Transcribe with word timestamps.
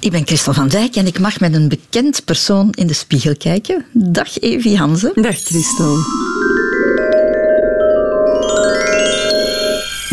Ik 0.00 0.10
ben 0.10 0.26
Christel 0.26 0.52
van 0.52 0.68
Dijk 0.68 0.96
en 0.96 1.06
ik 1.06 1.18
mag 1.18 1.40
met 1.40 1.54
een 1.54 1.68
bekend 1.68 2.24
persoon 2.24 2.68
in 2.70 2.86
de 2.86 2.92
spiegel 2.92 3.36
kijken. 3.36 3.84
Dag 3.92 4.38
Evie 4.40 4.76
Hansen. 4.76 5.12
Dag 5.14 5.36
Christel. 5.36 5.96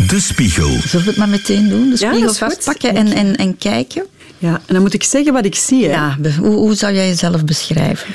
De 0.08 0.20
spiegel. 0.20 0.68
Zullen 0.68 1.04
we 1.04 1.10
het 1.10 1.16
maar 1.16 1.28
meteen 1.28 1.68
doen? 1.68 1.82
De 1.90 1.96
Ja, 1.98 2.08
spiegel 2.12 2.28
goed. 2.28 2.38
vastpakken 2.38 2.94
en, 2.94 3.06
en, 3.12 3.36
en 3.36 3.58
kijken? 3.58 4.06
Ja, 4.38 4.52
en 4.66 4.74
dan 4.74 4.82
moet 4.82 4.94
ik 4.94 5.02
zeggen 5.02 5.32
wat 5.32 5.44
ik 5.44 5.54
zie. 5.54 5.84
Hè. 5.84 5.90
Ja, 5.90 6.16
hoe, 6.40 6.54
hoe 6.56 6.74
zou 6.74 6.94
jij 6.94 7.06
jezelf 7.08 7.44
beschrijven? 7.44 8.06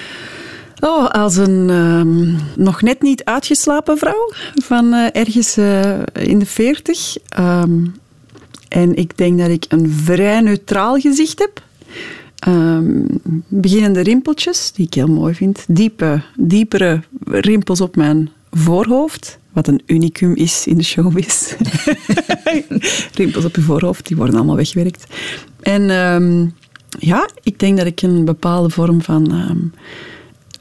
Oh, 0.80 1.10
als 1.10 1.36
een 1.36 1.70
ehm, 1.70 2.62
nog 2.64 2.82
net 2.82 3.02
niet 3.02 3.24
uitgeslapen 3.24 3.98
vrouw 3.98 4.32
van 4.66 4.94
eh, 4.94 5.08
ergens 5.22 5.58
eh, 5.58 5.92
in 6.14 6.40
de 6.40 6.46
veertig. 6.46 7.16
Ehm, 7.30 7.86
en 8.74 8.96
ik 8.96 9.18
denk 9.18 9.40
dat 9.40 9.50
ik 9.50 9.66
een 9.68 9.90
vrij 9.90 10.42
neutraal 10.42 11.00
gezicht 11.00 11.40
heb. 11.40 11.62
Ehm, 12.40 13.02
beginnende 13.48 14.02
rimpeltjes, 14.02 14.72
die 14.72 14.86
ik 14.86 14.94
heel 14.94 15.08
mooi 15.08 15.34
vind. 15.34 15.66
Diepe, 15.68 16.22
diepere 16.36 17.02
rimpels 17.26 17.82
op 17.82 17.96
mijn 17.96 18.30
voorhoofd. 18.52 19.38
Wat 19.52 19.68
een 19.68 19.82
unicum 19.86 20.36
is 20.36 20.68
in 20.68 20.78
de 20.78 20.84
showbiz. 20.84 21.54
rimpels 23.22 23.46
op 23.46 23.56
je 23.56 23.62
voorhoofd, 23.62 24.08
die 24.08 24.18
worden 24.18 24.36
allemaal 24.36 24.56
weggewerkt. 24.56 25.06
En 25.62 25.90
ehm, 25.90 26.48
ja, 27.00 27.30
ik 27.44 27.60
denk 27.60 27.78
dat 27.78 27.86
ik 27.86 28.02
een 28.02 28.26
bepaalde 28.26 28.70
vorm 28.70 29.02
van... 29.02 29.32
ehm, 29.32 29.60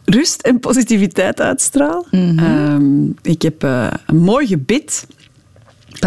rust 0.05 0.42
en 0.42 0.61
positiviteit 0.61 1.41
uitstraal. 1.41 2.06
Ehm, 2.11 3.05
ik 3.23 3.42
heb 3.42 3.65
eh, 3.65 3.87
een 4.06 4.19
mooi 4.19 4.47
gebit. 4.47 5.06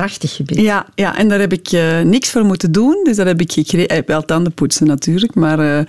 Prachtig 0.01 0.35
gebied. 0.35 0.57
Ja, 0.57 0.85
ja, 0.95 1.17
en 1.17 1.27
daar 1.27 1.39
heb 1.39 1.53
ik 1.53 1.67
eh, 1.71 2.01
niks 2.01 2.31
voor 2.31 2.43
moeten 2.43 2.71
doen. 2.71 3.01
Dus 3.03 3.15
dat 3.15 3.25
heb 3.25 3.41
ik 3.41 3.51
gekregen. 3.51 3.87
Eh, 3.87 4.01
wel 4.05 4.25
tanden 4.25 4.53
poetsen 4.53 4.87
natuurlijk, 4.87 5.35
maar 5.35 5.59
eh, 5.59 5.79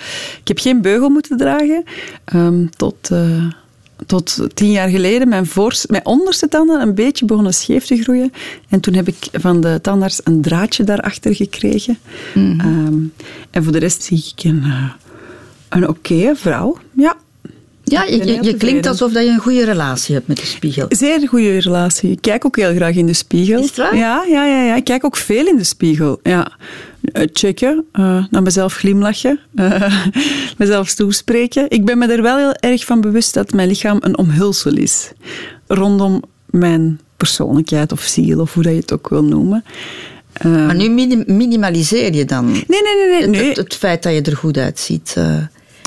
ik 0.40 0.48
heb 0.48 0.58
geen 0.58 0.82
beugel 0.82 1.08
moeten 1.08 1.36
dragen. 1.36 1.84
Ehm, 2.24 2.66
tot, 2.76 3.10
eh, 3.10 3.44
tot 4.06 4.46
tien 4.54 4.70
jaar 4.70 4.88
geleden 4.88 5.28
mijn, 5.28 5.46
mijn 5.86 6.06
onderste 6.06 6.48
tanden 6.48 6.80
een 6.80 6.94
beetje 6.94 7.24
begonnen 7.24 7.54
scheef 7.54 7.86
te 7.86 8.02
groeien. 8.02 8.32
En 8.68 8.80
toen 8.80 8.94
heb 8.94 9.08
ik 9.08 9.28
van 9.32 9.60
de 9.60 9.78
tandarts 9.82 10.20
een 10.24 10.42
draadje 10.42 10.84
daarachter 10.84 11.34
gekregen. 11.34 11.98
Ehm, 12.34 12.98
en 13.50 13.64
voor 13.64 13.72
de 13.72 13.78
rest 13.78 14.02
zie 14.02 14.32
ik 14.36 14.44
een, 14.44 14.64
een 15.68 15.88
oké 15.88 16.34
vrouw. 16.34 16.78
Ja, 16.92 17.16
Ja, 17.88 18.02
je, 18.04 18.38
je, 18.42 18.54
klinkt 18.54 18.86
alsof 18.86 19.12
dat 19.12 19.24
je 19.24 19.30
een 19.30 19.38
goede 19.38 19.64
relatie 19.64 20.14
hebt 20.14 20.28
met 20.28 20.36
de 20.36 20.46
spiegel. 20.46 20.86
Zeer 20.88 21.28
goede 21.28 21.58
relatie. 21.58 22.10
Ik 22.10 22.20
kijk 22.20 22.44
ook 22.44 22.56
heel 22.56 22.74
graag 22.74 22.94
in 22.94 23.06
de 23.06 23.12
spiegel. 23.12 23.58
Is 23.58 23.66
het 23.66 23.76
waar? 23.76 23.96
Ja, 23.96 24.24
ja, 24.28 24.46
ja, 24.46 24.62
ja. 24.62 24.74
Ik 24.74 24.84
kijk 24.84 25.04
ook 25.04 25.16
veel 25.16 25.46
in 25.46 25.56
de 25.56 25.64
spiegel. 25.64 26.20
Ja. 26.22 26.52
Eh, 27.12 27.26
checken, 27.32 27.84
eh, 27.92 28.24
naar 28.30 28.42
mezelf 28.42 28.74
glimlachen, 28.74 29.40
eh, 29.54 30.06
mezelf 30.58 30.94
toespreken. 30.94 31.70
Ik 31.70 31.84
ben 31.84 31.98
me 31.98 32.06
er 32.06 32.22
wel 32.22 32.36
heel 32.36 32.54
erg 32.54 32.84
van 32.84 33.00
bewust 33.00 33.34
dat 33.34 33.52
mijn 33.52 33.68
lichaam 33.68 33.98
een 34.00 34.18
omhulsel 34.18 34.76
is. 34.76 35.10
Rondom 35.66 36.22
mijn 36.46 37.00
persoonlijkheid 37.16 37.92
of 37.92 38.00
ziel, 38.00 38.40
of 38.40 38.54
hoe 38.54 38.62
dat 38.62 38.72
je 38.72 38.78
het 38.78 38.92
ook 38.92 39.08
wil 39.08 39.24
noemen. 39.24 39.64
Maar 40.42 40.74
nu 40.74 40.88
minim- 40.88 41.24
minimaliseer 41.26 42.14
je 42.14 42.24
dan 42.24 42.50
nee, 42.50 42.64
nee, 42.68 42.80
nee. 42.96 43.08
nee. 43.08 43.20
het, 43.20 43.30
nee. 43.30 43.48
het, 43.48 43.56
het 43.56 43.74
feit 43.74 44.02
dat 44.02 44.12
je 44.12 44.22
er 44.22 44.36
goed 44.36 44.58
uitziet. 44.58 45.16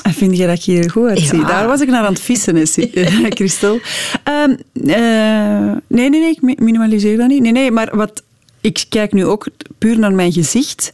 Vind 0.04 0.38
je 0.38 0.48
dat 0.48 0.58
ik 0.58 0.64
hier 0.64 0.92
goed 0.92 1.08
uitzie? 1.08 1.40
Ja. 1.40 1.48
Daar 1.48 1.68
was 1.68 1.82
ik 1.82 1.90
naar 1.90 2.06
aan 2.06 2.14
het 2.14 2.22
vissen, 2.22 2.56
hè, 2.56 2.64
Christel. 3.30 3.80
Ehm, 4.24 4.56
eh, 4.74 5.78
nee, 5.88 6.10
nee, 6.10 6.20
nee, 6.20 6.30
ik 6.30 6.42
mi- 6.42 6.56
minimaliseer 6.60 7.18
dat 7.18 7.28
niet. 7.28 7.42
Nee, 7.42 7.52
nee, 7.52 7.72
maar 7.72 7.96
wat... 7.96 8.24
Ik 8.62 8.86
kijk 8.90 9.14
nu 9.14 9.26
ook 9.26 9.48
puur 9.78 10.00
naar 10.00 10.14
mijn 10.14 10.32
gezicht. 10.32 10.92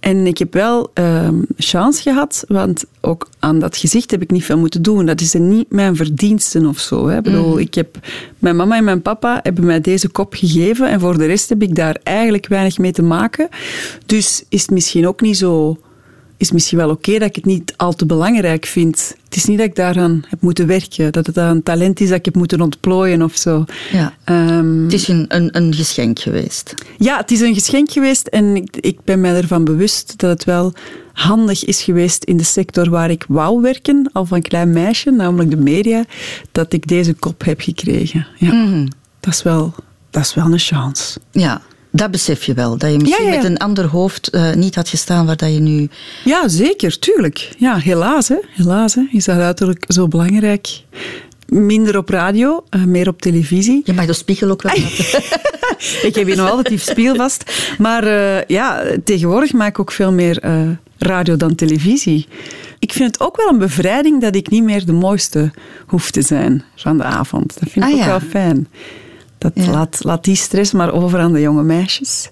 En 0.00 0.26
ik 0.26 0.38
heb 0.38 0.52
wel 0.52 0.90
ehm, 0.94 1.34
chance 1.56 2.02
gehad, 2.02 2.44
want 2.48 2.84
ook 3.00 3.28
aan 3.38 3.58
dat 3.58 3.76
gezicht 3.76 4.10
heb 4.10 4.22
ik 4.22 4.30
niet 4.30 4.44
veel 4.44 4.58
moeten 4.58 4.82
doen. 4.82 5.06
Dat 5.06 5.20
is 5.20 5.32
niet 5.32 5.70
mijn 5.70 5.96
verdiensten 5.96 6.66
of 6.66 6.78
zo. 6.78 7.08
Hè. 7.08 7.16
Ik 7.16 7.22
bedoel, 7.22 7.58
ik 7.58 7.74
heb, 7.74 7.98
mijn 8.38 8.56
mama 8.56 8.76
en 8.76 8.84
mijn 8.84 9.02
papa 9.02 9.40
hebben 9.42 9.64
mij 9.64 9.80
deze 9.80 10.08
kop 10.08 10.34
gegeven 10.34 10.88
en 10.88 11.00
voor 11.00 11.18
de 11.18 11.26
rest 11.26 11.48
heb 11.48 11.62
ik 11.62 11.74
daar 11.74 11.98
eigenlijk 12.02 12.46
weinig 12.48 12.78
mee 12.78 12.92
te 12.92 13.02
maken. 13.02 13.48
Dus 14.06 14.44
is 14.48 14.62
het 14.62 14.70
misschien 14.70 15.06
ook 15.08 15.20
niet 15.20 15.36
zo 15.36 15.78
is 16.36 16.52
misschien 16.52 16.78
wel 16.78 16.90
oké 16.90 17.12
dat 17.18 17.28
ik 17.28 17.34
het 17.36 17.44
niet 17.44 17.74
al 17.76 17.92
te 17.94 18.06
belangrijk 18.06 18.66
vind. 18.66 19.14
Het 19.24 19.36
is 19.36 19.44
niet 19.44 19.58
dat 19.58 19.66
ik 19.66 19.74
daaraan 19.76 20.24
heb 20.28 20.40
moeten 20.40 20.66
werken, 20.66 21.12
dat 21.12 21.26
het 21.26 21.36
een 21.36 21.62
talent 21.62 22.00
is 22.00 22.08
dat 22.08 22.18
ik 22.18 22.24
heb 22.24 22.34
moeten 22.34 22.60
ontplooien 22.60 23.22
of 23.22 23.36
zo. 23.36 23.64
Ja. 23.92 24.14
Ehm, 24.24 24.82
Het 24.82 24.92
is 24.92 25.08
een, 25.08 25.24
een, 25.28 25.56
een 25.56 25.74
geschenk 25.74 26.18
geweest. 26.18 26.74
ja, 26.98 27.16
het 27.16 27.30
is 27.30 27.40
een 27.40 27.54
geschenk 27.54 27.90
geweest 27.90 28.26
en 28.26 28.56
ik, 28.56 28.76
ik 28.80 28.98
ben 29.04 29.20
mij 29.20 29.34
ervan 29.36 29.64
bewust 29.64 30.18
dat 30.18 30.30
het 30.30 30.44
wel 30.44 30.72
handig 31.12 31.64
is 31.64 31.82
geweest 31.82 32.24
in 32.24 32.36
de 32.36 32.44
sector 32.44 32.90
waar 32.90 33.10
ik 33.10 33.24
wou 33.28 33.60
werken, 33.62 34.10
al 34.12 34.24
van 34.24 34.42
klein 34.42 34.70
meisje, 34.72 35.10
namelijk 35.10 35.50
de 35.50 35.56
media, 35.56 36.04
dat 36.52 36.72
ik 36.72 36.86
deze 36.88 37.14
kop 37.14 37.44
heb 37.44 37.60
gekregen. 37.60 38.26
Ja, 38.38 38.52
Mhm. 38.54 38.86
dat, 39.20 39.34
is 39.34 39.42
wel, 39.42 39.74
dat 40.10 40.22
is 40.22 40.34
wel 40.34 40.52
een 40.52 40.58
chance. 40.58 41.18
Ja, 41.30 41.62
dat 41.96 42.10
besef 42.10 42.42
je 42.44 42.54
wel. 42.54 42.78
Dat 42.78 42.92
je 42.92 42.98
misschien 42.98 43.24
Ja, 43.24 43.30
ja, 43.30 43.36
ja. 43.36 43.42
met 43.42 43.50
een 43.50 43.58
ander 43.58 43.84
hoofd 43.86 44.28
eh, 44.30 44.52
niet 44.54 44.74
had 44.74 44.88
gestaan 44.88 45.26
waar 45.26 45.36
dat 45.36 45.52
je 45.52 45.60
nu... 45.60 45.88
Ja, 46.24 46.48
zeker, 46.48 46.98
tuurlijk. 46.98 47.48
Ja, 47.58 47.76
helaas, 47.76 48.28
hè. 48.28 48.36
helaas 48.50 48.94
hè. 48.94 49.02
is 49.10 49.24
dat 49.24 49.38
uiterlijk 49.38 49.84
zo 49.88 50.08
belangrijk. 50.08 50.80
Minder 51.48 51.96
op 51.96 52.08
radio, 52.08 52.64
eh, 52.70 52.84
meer 52.84 53.08
op 53.08 53.22
televisie. 53.22 53.80
Je 53.84 53.92
mag 53.92 54.06
de 54.06 54.12
spiegel 54.12 54.50
ook 54.50 54.62
wel. 54.62 54.74
Ik 56.02 56.14
heb 56.14 56.26
hier 56.26 56.36
nog 56.36 56.48
altijd 56.50 56.68
die 56.68 56.78
spiel 56.78 57.14
vast. 57.14 57.52
Maar 57.78 58.04
eh, 58.06 58.44
ja, 58.46 58.82
tegenwoordig 59.04 59.52
maak 59.52 59.68
ik 59.68 59.78
ook 59.80 59.92
veel 59.92 60.12
meer 60.12 60.40
radio 60.98 61.36
dan 61.36 61.54
televisie. 61.54 62.26
Ik 62.78 62.92
vind 62.92 63.12
het 63.12 63.20
ook 63.20 63.36
wel 63.36 63.48
een 63.48 63.58
bevrijding 63.58 64.20
dat 64.20 64.34
ik 64.36 64.50
niet 64.50 64.62
meer 64.62 64.86
de 64.86 64.92
mooiste 64.92 65.50
hoef 65.86 66.10
te 66.10 66.22
zijn 66.22 66.64
van 66.76 66.96
de 66.96 67.02
avond. 67.04 67.54
Dat 67.60 67.68
vind 67.72 67.84
ik 67.84 67.90
Ah, 67.92 67.98
ook 67.98 68.04
ja. 68.04 68.06
wel 68.06 68.20
fijn. 68.30 68.68
Dat 69.54 69.64
Ja. 69.64 69.70
laat, 69.70 69.98
laat 70.04 70.24
die 70.24 70.36
stress 70.36 70.72
maar 70.72 70.92
over 70.92 71.18
aan 71.18 71.32
de 71.32 71.40
jonge 71.40 71.62
meisjes. 71.62 72.30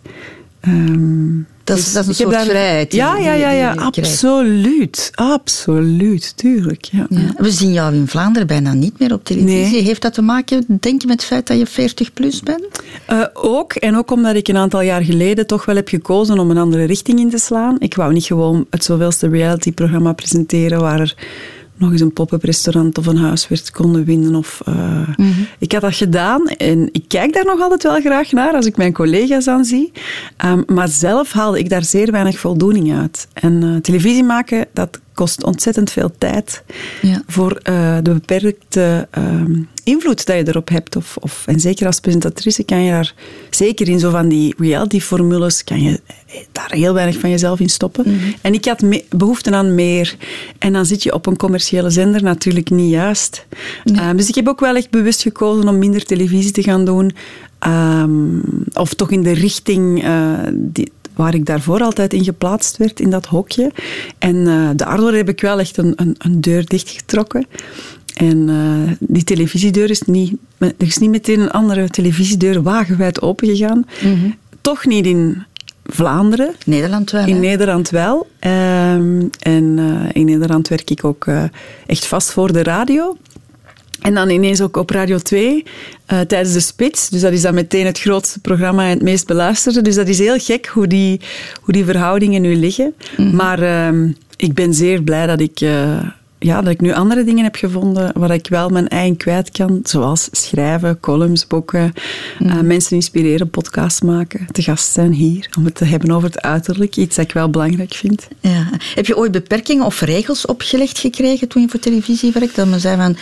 Ehm, 0.61 1.29
Dat 1.65 1.79
is, 1.79 1.85
dus 1.85 1.93
dat 1.93 2.03
is 2.03 2.09
een 2.09 2.15
soort 2.15 2.31
daar- 2.31 2.45
vrijheid. 2.45 2.93
Ja, 2.93 3.17
ja, 3.17 3.33
ja, 3.33 3.51
ja 3.51 3.75
absoluut. 3.75 5.11
Absoluut, 5.15 6.37
tuurlijk. 6.37 6.85
Ja. 6.85 7.07
Ja. 7.09 7.19
We 7.37 7.51
zien 7.51 7.73
jou 7.73 7.95
in 7.95 8.09
Vlaanderen 8.09 8.47
bijna 8.49 8.73
niet 8.73 8.99
meer 8.99 9.13
op 9.13 9.25
televisie. 9.25 9.73
Nee. 9.73 9.83
Heeft 9.83 10.03
dat 10.03 10.15
te 10.15 10.23
maken, 10.23 10.65
denk 10.81 11.01
je, 11.01 11.07
met 11.07 11.17
het 11.21 11.25
feit 11.25 11.47
dat 11.47 11.59
je 11.59 11.67
40 11.67 12.13
plus 12.13 12.41
bent? 12.41 12.65
Eh, 13.07 13.23
ook, 13.35 13.73
en 13.73 13.97
ook 13.97 14.11
omdat 14.11 14.35
ik 14.35 14.49
een 14.49 14.57
aantal 14.57 14.81
jaar 14.81 15.03
geleden 15.05 15.47
toch 15.47 15.65
wel 15.65 15.77
heb 15.77 15.89
gekozen 15.89 16.39
om 16.39 16.51
een 16.51 16.59
andere 16.59 16.85
richting 16.85 17.19
in 17.19 17.31
te 17.31 17.39
slaan. 17.39 17.77
Ik 17.79 17.95
wou 17.95 18.13
niet 18.13 18.25
gewoon 18.25 18.67
het 18.71 18.85
zoveelste 18.85 19.29
reality-programma 19.29 20.13
presenteren 20.13 20.81
waar 20.81 21.01
er 21.01 21.15
nog 21.77 21.93
eens 21.93 22.01
een 22.01 22.13
pop-up 22.13 22.43
restaurant 22.43 22.99
of 22.99 23.07
een 23.07 23.17
huis 23.17 23.49
werd 23.49 23.71
konden 23.71 24.05
winnen. 24.05 24.35
Of, 24.35 24.61
eh, 24.65 25.09
Ik 25.59 25.73
had 25.73 25.81
dat 25.81 25.95
gedaan 25.95 26.47
en 26.47 26.89
ik 26.93 27.05
kijk 27.09 27.33
daar 27.33 27.45
nog 27.45 27.61
altijd 27.61 27.83
wel 27.83 28.01
graag 28.01 28.33
naar 28.33 28.55
als 28.55 28.67
ik 28.67 28.77
mijn 28.77 28.93
collega's 28.93 29.49
aan 29.49 29.65
zie. 29.65 29.93
Ehm, 30.37 30.63
maar 30.67 30.89
zelf 30.89 31.33
haalde 31.33 31.59
ik 31.59 31.69
daar 31.69 31.85
zeer 31.85 32.11
weinig 32.11 32.39
voldoening 32.39 32.95
uit. 32.99 33.29
En 33.33 33.63
eh, 33.63 33.77
televisie 33.77 34.25
maken, 34.25 34.67
dat 34.73 35.01
kost 35.15 35.45
ontzettend 35.45 35.91
veel 35.91 36.11
tijd 36.19 36.63
Ja. 37.03 37.23
voor 37.27 37.61
eh, 37.63 37.97
de 38.03 38.13
beperkte 38.13 39.09
ehm, 39.11 39.53
invloed 39.85 40.27
dat 40.27 40.37
je 40.37 40.49
erop 40.49 40.69
hebt. 40.69 40.97
Of, 40.97 41.17
of, 41.21 41.43
en 41.47 41.61
zeker 41.61 41.87
als 41.87 42.01
presentatrice 42.01 42.63
kan 42.65 42.83
je 42.83 42.91
daar, 42.91 43.15
zeker 43.51 43.89
in 43.89 43.99
zo 43.99 44.11
van 44.11 44.29
die 44.29 44.55
reality-formules, 44.59 45.65
kan 45.65 45.83
je 45.83 46.01
daar 46.53 46.73
heel 46.73 46.95
weinig 46.95 47.19
van 47.19 47.31
jezelf 47.31 47.61
in 47.61 47.69
stoppen. 47.69 48.05
En 48.41 48.55
ik 48.55 48.65
had 48.65 48.81
me- 48.83 49.05
behoefte 49.11 49.51
aan 49.55 49.75
meer. 49.75 50.17
En 50.59 50.73
dan 50.73 50.87
zit 50.87 51.03
je 51.03 51.15
op 51.15 51.27
een 51.27 51.37
commerciële 51.37 51.91
zender 51.91 52.23
natuurlijk 52.23 52.71
niet 52.71 52.91
juist. 52.91 53.47
Ehm, 53.85 54.17
dus 54.17 54.29
ik 54.29 54.35
heb 54.35 54.49
ook 54.49 54.61
wel 54.61 54.77
echt 54.77 54.91
bewust 54.91 55.23
gekozen 55.23 55.69
om 55.69 55.79
minder 55.79 56.05
televisie 56.05 56.51
te 56.53 56.63
gaan 56.63 56.85
doen. 56.85 57.13
Ehm, 57.59 58.39
of 58.73 58.95
toch 58.95 59.11
in 59.11 59.23
de 59.23 59.33
richting 59.33 60.05
eh, 60.05 60.33
die, 60.53 60.93
waar 61.15 61.35
ik 61.35 61.47
daarvoor 61.47 61.81
altijd 61.81 62.13
in 62.13 62.25
geplaatst 62.25 62.77
werd, 62.77 63.01
in 63.01 63.11
dat 63.11 63.27
hokje. 63.27 63.73
En 64.19 64.47
eh, 64.47 64.69
daardoor 64.77 65.13
heb 65.13 65.29
ik 65.29 65.41
wel 65.41 65.59
echt 65.59 65.77
een, 65.77 65.93
een, 65.97 66.15
een 66.19 66.41
deur 66.41 66.67
dichtgetrokken. 66.67 67.47
En 68.15 68.49
eh, 68.49 68.95
die 69.01 69.25
televisiedeur 69.25 69.91
is 69.91 70.03
niet, 70.03 70.33
er 70.59 70.73
is 70.79 70.99
niet 70.99 71.11
meteen 71.11 71.41
een 71.41 71.51
andere 71.51 71.89
televisiedeur 71.89 72.63
wagenwijd 72.63 73.23
opengegaan. 73.23 73.87
Toch 74.61 74.87
niet 74.87 75.07
in 75.07 75.43
Vlaanderen. 75.87 76.55
Nederland 76.65 77.11
wel, 77.11 77.27
In 77.27 77.35
hè? 77.35 77.41
Nederland 77.41 77.91
wel. 77.91 78.27
Ehm, 78.39 79.23
en 79.39 79.79
eh, 79.79 80.11
in 80.13 80.25
Nederland 80.25 80.69
werk 80.69 80.91
ik 80.91 81.05
ook 81.05 81.27
echt 81.87 82.07
vast 82.07 82.33
voor 82.33 82.53
de 82.53 82.63
radio. 82.63 83.17
En 84.05 84.15
dan 84.15 84.31
ineens 84.31 84.61
ook 84.61 84.77
op 84.77 84.91
Radio 84.91 85.19
2 85.19 85.65
eh, 86.07 86.21
tijdens 86.21 86.53
de 86.53 86.61
spits. 86.61 87.09
Dus 87.09 87.21
dat 87.21 87.33
is 87.33 87.43
dan 87.43 87.55
meteen 87.55 87.87
het 87.87 88.01
grootste 88.01 88.41
programma 88.41 88.83
en 88.83 88.91
het 88.91 89.03
meest 89.03 89.27
beluisterde. 89.27 89.83
Dus 89.83 89.95
dat 89.95 90.09
is 90.09 90.19
heel 90.19 90.39
gek 90.39 90.67
hoe 90.67 90.87
die, 90.87 91.21
hoe 91.61 91.75
die 91.75 91.85
verhoudingen 91.85 92.43
nu 92.43 92.57
liggen. 92.57 92.95
Maar 93.33 93.63
ehm, 93.63 94.11
ik 94.37 94.55
ben 94.55 94.75
zeer 94.75 95.03
blij 95.03 95.27
dat 95.27 95.41
ik, 95.41 95.61
eh, 95.61 96.09
ja, 96.39 96.61
dat 96.63 96.73
ik 96.73 96.81
nu 96.81 96.93
andere 96.93 97.25
dingen 97.25 97.45
heb 97.45 97.55
gevonden 97.55 98.13
waar 98.15 98.31
ik 98.31 98.47
wel 98.49 98.69
mijn 98.69 98.89
eigen 98.89 99.17
kwijt 99.17 99.51
kan. 99.51 99.81
Zoals 99.83 100.29
schrijven, 100.33 101.01
columns, 101.01 101.47
boeken, 101.47 101.93
mm. 102.39 102.49
uh, 102.49 102.61
mensen 102.61 102.97
inspireren, 102.97 103.51
podcasts 103.51 104.01
maken. 104.01 104.47
Te 104.53 104.63
gast 104.63 104.93
zijn 104.93 105.13
hier 105.13 105.49
om 105.59 105.65
het 105.65 105.75
te 105.75 105.85
hebben 105.85 106.11
over 106.11 106.29
het 106.29 106.43
uiterlijk. 106.43 106.97
Iets 106.97 107.17
dat 107.17 107.25
ik 107.25 107.33
wel 107.33 107.51
belangrijk 107.51 107.95
vind. 107.95 108.29
Ja. 108.41 108.69
Heb 108.95 109.07
je 109.07 109.17
ooit 109.17 109.33
beperkingen 109.33 109.85
of 109.85 110.01
regels 110.01 110.47
opgelegd 110.47 110.99
gekregen 110.99 111.49
toen 111.49 111.63
je 111.63 111.69
voor 111.69 111.81
televisie 111.81 112.33
werkte? 112.33 112.61
Dat 112.61 112.69
men 112.69 112.81
zei 112.81 112.97
van, 112.97 113.17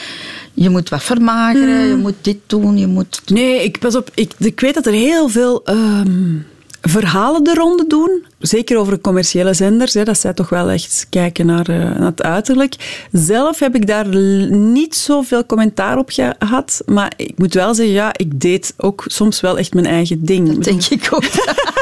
je 0.55 0.71
moet 0.71 0.89
wat 0.89 1.03
vermageren, 1.03 1.83
mm. 1.83 1.89
je 1.89 1.97
moet 1.97 2.15
dit 2.21 2.39
doen, 2.47 2.79
je 2.79 2.87
moet... 2.87 3.23
Nee, 3.25 3.65
ik, 3.65 3.79
pas 3.79 3.97
op, 3.97 4.11
ik, 4.15 4.33
ik 4.39 4.61
weet 4.61 4.75
dat 4.75 4.87
er 4.87 4.93
heel 4.93 5.29
veel... 5.29 5.63
Um, 5.71 6.47
verhalen 6.83 7.45
de 7.45 7.55
ronde 7.55 7.87
doen. 7.87 8.25
Zeker 8.39 8.79
over 8.79 9.01
commerciële 9.01 9.55
zenders, 9.55 9.95
hè, 9.95 10.05
dat 10.05 10.19
zij 10.19 10.33
toch 10.33 10.49
wel 10.49 10.71
echt 10.71 11.07
kijken 11.11 11.47
naar, 11.47 11.71
uh, 11.71 11.77
naar, 11.77 12.11
het 12.11 12.23
uiterlijk. 12.23 13.05
Zelf 13.13 13.59
heb 13.59 13.75
ik 13.75 13.87
daar 13.87 14.17
niet 14.51 14.95
zoveel 14.95 15.47
commentaar 15.47 15.99
op 15.99 16.11
gehad. 16.11 16.83
Maar 16.87 17.13
ik 17.17 17.39
moet 17.39 17.55
wel 17.55 17.75
zeggen, 17.75 17.95
ja, 17.95 18.11
ik 18.17 18.41
deed 18.41 18.75
ook 18.77 19.05
soms 19.07 19.41
wel 19.41 19.59
echt 19.59 19.75
mijn 19.75 19.87
eigen 19.87 20.25
ding. 20.25 20.49
Dat 20.49 20.65
denk 20.65 20.85
ik 20.85 21.09
ook. 21.11 21.25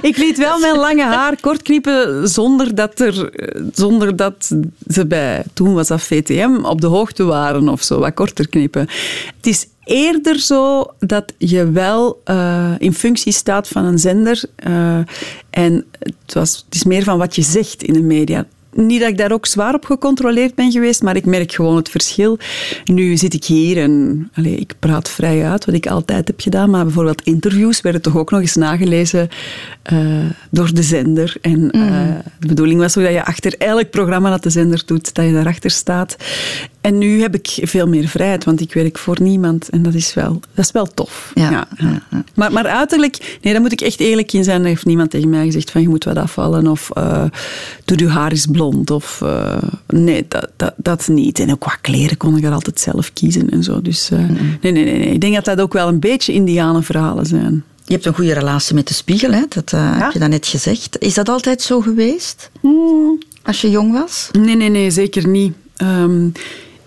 ik 0.00 0.16
liet 0.16 0.38
wel 0.38 0.58
mijn 0.58 0.76
lange 0.76 1.04
haar 1.04 1.40
kort 1.40 1.62
knippen 1.62 2.28
zonder 2.28 2.74
dat, 2.74 3.00
er, 3.00 3.30
zonder 3.72 4.16
dat 4.16 4.50
ze 4.88 5.06
bij, 5.06 5.44
toen 5.54 5.74
was 5.74 5.88
dat 5.88 6.02
VTM, 6.02 6.64
op 6.64 6.80
de 6.80 6.86
hoogte 6.86 7.24
waren 7.24 7.68
of 7.68 7.82
zo, 7.82 7.98
wat 7.98 8.14
korter 8.14 8.48
knippen. 8.48 8.88
Het 9.36 9.46
is 9.46 9.66
eerder 9.84 10.38
zo 10.38 10.86
dat 10.98 11.32
je 11.38 11.70
wel 11.70 12.22
uh, 12.30 12.72
in 12.78 12.94
functie 12.94 13.32
staat 13.32 13.68
van 13.68 13.84
een 13.84 13.98
zender. 13.98 14.42
Uh, 14.66 14.98
en 15.50 15.84
het, 15.98 16.34
was, 16.34 16.64
het 16.64 16.74
is 16.74 16.84
meer 16.84 17.02
van 17.02 17.18
wat 17.18 17.34
je 17.34 17.42
zegt 17.42 17.82
in 17.82 17.92
de 17.92 18.02
media. 18.02 18.46
Niet 18.72 19.00
dat 19.00 19.08
ik 19.08 19.18
daar 19.18 19.32
ook 19.32 19.46
zwaar 19.46 19.74
op 19.74 19.84
gecontroleerd 19.84 20.54
ben 20.54 20.72
geweest, 20.72 21.02
maar 21.02 21.16
ik 21.16 21.24
merk 21.24 21.52
gewoon 21.52 21.76
het 21.76 21.88
verschil. 21.88 22.38
Nu 22.84 23.16
zit 23.16 23.34
ik 23.34 23.44
hier 23.44 23.78
en 23.78 24.28
allez, 24.34 24.58
ik 24.58 24.74
praat 24.78 25.08
vrij 25.08 25.44
uit, 25.44 25.64
wat 25.64 25.74
ik 25.74 25.86
altijd 25.86 26.26
heb 26.26 26.40
gedaan. 26.40 26.70
Maar 26.70 26.84
bijvoorbeeld 26.84 27.22
interviews 27.22 27.80
werden 27.80 28.02
toch 28.02 28.16
ook 28.16 28.30
nog 28.30 28.40
eens 28.40 28.54
nagelezen 28.54 29.28
uh, 29.92 30.24
door 30.50 30.74
de 30.74 30.82
zender. 30.82 31.36
En 31.40 31.60
mm. 31.60 32.22
de 32.38 32.46
bedoeling 32.46 32.80
was 32.80 32.96
ook 32.96 33.04
dat 33.04 33.12
je 33.12 33.24
achter 33.24 33.54
elk 33.58 33.90
programma 33.90 34.30
dat 34.30 34.42
de 34.42 34.50
zender 34.50 34.82
doet, 34.86 35.14
dat 35.14 35.24
je 35.24 35.32
daarachter 35.32 35.70
staat. 35.70 36.16
En 36.80 36.98
nu 36.98 37.20
heb 37.20 37.34
ik 37.34 37.58
veel 37.62 37.88
meer 37.88 38.08
vrijheid, 38.08 38.44
want 38.44 38.60
ik 38.60 38.72
werk 38.72 38.98
voor 38.98 39.22
niemand. 39.22 39.68
En 39.68 39.82
dat 39.82 39.94
is 39.94 40.14
wel, 40.14 40.40
dat 40.54 40.64
is 40.64 40.72
wel 40.72 40.86
tof. 40.86 41.30
Ja, 41.34 41.50
ja, 41.50 41.68
ja. 41.76 42.24
Maar, 42.34 42.52
maar 42.52 42.66
uiterlijk, 42.66 43.38
nee, 43.42 43.52
daar 43.52 43.62
moet 43.62 43.72
ik 43.72 43.80
echt 43.80 44.00
eerlijk 44.00 44.32
in 44.32 44.44
zijn. 44.44 44.60
Er 44.60 44.66
heeft 44.66 44.84
niemand 44.84 45.10
tegen 45.10 45.28
mij 45.28 45.44
gezegd 45.44 45.70
van 45.70 45.80
je 45.80 45.88
moet 45.88 46.04
wat 46.04 46.16
afvallen 46.16 46.66
of 46.66 46.90
uh, 46.98 47.24
doe 47.84 47.98
je 47.98 48.08
haar 48.08 48.32
is 48.32 48.46
blond. 48.58 48.90
Of, 48.90 49.20
uh, 49.24 49.56
nee, 49.86 50.26
dat, 50.28 50.48
dat, 50.56 50.74
dat 50.76 51.08
niet. 51.08 51.38
En 51.38 51.50
ook 51.50 51.60
qua 51.60 51.78
kleren 51.80 52.16
kon 52.16 52.36
ik 52.36 52.44
er 52.44 52.52
altijd 52.52 52.80
zelf 52.80 53.12
kiezen 53.12 53.50
en 53.50 53.62
zo. 53.62 53.82
Dus 53.82 54.10
uh, 54.10 54.18
nee, 54.60 54.72
nee, 54.72 54.84
nee, 54.84 54.98
nee. 54.98 55.12
Ik 55.12 55.20
denk 55.20 55.34
dat 55.34 55.44
dat 55.44 55.60
ook 55.60 55.72
wel 55.72 55.88
een 55.88 56.00
beetje 56.00 56.32
indianenverhalen 56.32 57.26
zijn. 57.26 57.64
Je 57.84 57.94
hebt 57.94 58.06
een 58.06 58.14
goede 58.14 58.32
relatie 58.32 58.74
met 58.74 58.88
de 58.88 58.94
spiegel, 58.94 59.32
hè? 59.32 59.42
dat 59.48 59.70
heb 59.70 60.12
je 60.12 60.18
dan 60.18 60.30
net 60.30 60.46
gezegd. 60.46 60.96
Is 60.98 61.14
dat 61.14 61.28
altijd 61.28 61.62
zo 61.62 61.80
geweest? 61.80 62.50
Mm. 62.60 63.18
Als 63.42 63.60
je 63.60 63.70
jong 63.70 63.92
was? 63.92 64.28
Nee, 64.32 64.56
nee, 64.56 64.68
nee, 64.68 64.90
zeker 64.90 65.28
niet. 65.28 65.52
Um, 65.82 66.32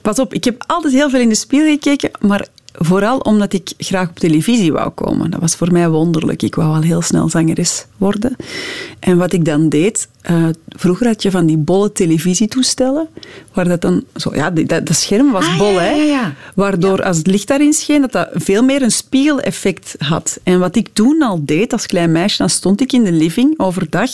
Pas 0.01 0.19
op, 0.19 0.33
ik 0.33 0.43
heb 0.43 0.63
altijd 0.67 0.93
heel 0.93 1.09
veel 1.09 1.19
in 1.19 1.29
de 1.29 1.35
spiegel 1.35 1.69
gekeken, 1.69 2.11
maar 2.19 2.47
vooral 2.73 3.17
omdat 3.17 3.53
ik 3.53 3.73
graag 3.77 4.09
op 4.09 4.19
televisie 4.19 4.71
wou 4.71 4.89
komen. 4.89 5.31
Dat 5.31 5.39
was 5.39 5.55
voor 5.55 5.71
mij 5.71 5.89
wonderlijk. 5.89 6.41
Ik 6.41 6.55
wou 6.55 6.75
al 6.75 6.81
heel 6.81 7.01
snel 7.01 7.29
zangeres 7.29 7.85
worden. 7.97 8.35
En 8.99 9.17
wat 9.17 9.33
ik 9.33 9.45
dan 9.45 9.69
deed, 9.69 10.07
uh, 10.31 10.47
vroeger 10.67 11.07
had 11.07 11.21
je 11.21 11.31
van 11.31 11.45
die 11.45 11.57
bolle 11.57 11.91
televisietoestellen, 11.91 13.07
waar 13.53 13.67
dat 13.67 13.81
dan 13.81 14.03
zo, 14.15 14.35
ja, 14.35 14.49
dat, 14.49 14.85
dat 14.85 14.95
scherm 14.95 15.31
was 15.31 15.45
ah, 15.45 15.57
bol, 15.57 15.71
ja, 15.71 15.81
ja, 15.81 16.03
ja. 16.03 16.33
waardoor 16.55 17.03
als 17.03 17.17
het 17.17 17.27
licht 17.27 17.47
daarin 17.47 17.73
scheen, 17.73 18.01
dat 18.01 18.11
dat 18.11 18.29
veel 18.33 18.63
meer 18.63 18.81
een 18.81 18.91
spiegeleffect 18.91 19.95
had. 19.97 20.39
En 20.43 20.59
wat 20.59 20.75
ik 20.75 20.89
toen 20.93 21.21
al 21.21 21.39
deed 21.45 21.73
als 21.73 21.85
klein 21.85 22.11
meisje, 22.11 22.37
dan 22.37 22.49
stond 22.49 22.81
ik 22.81 22.93
in 22.93 23.03
de 23.03 23.11
living 23.11 23.59
overdag 23.59 24.11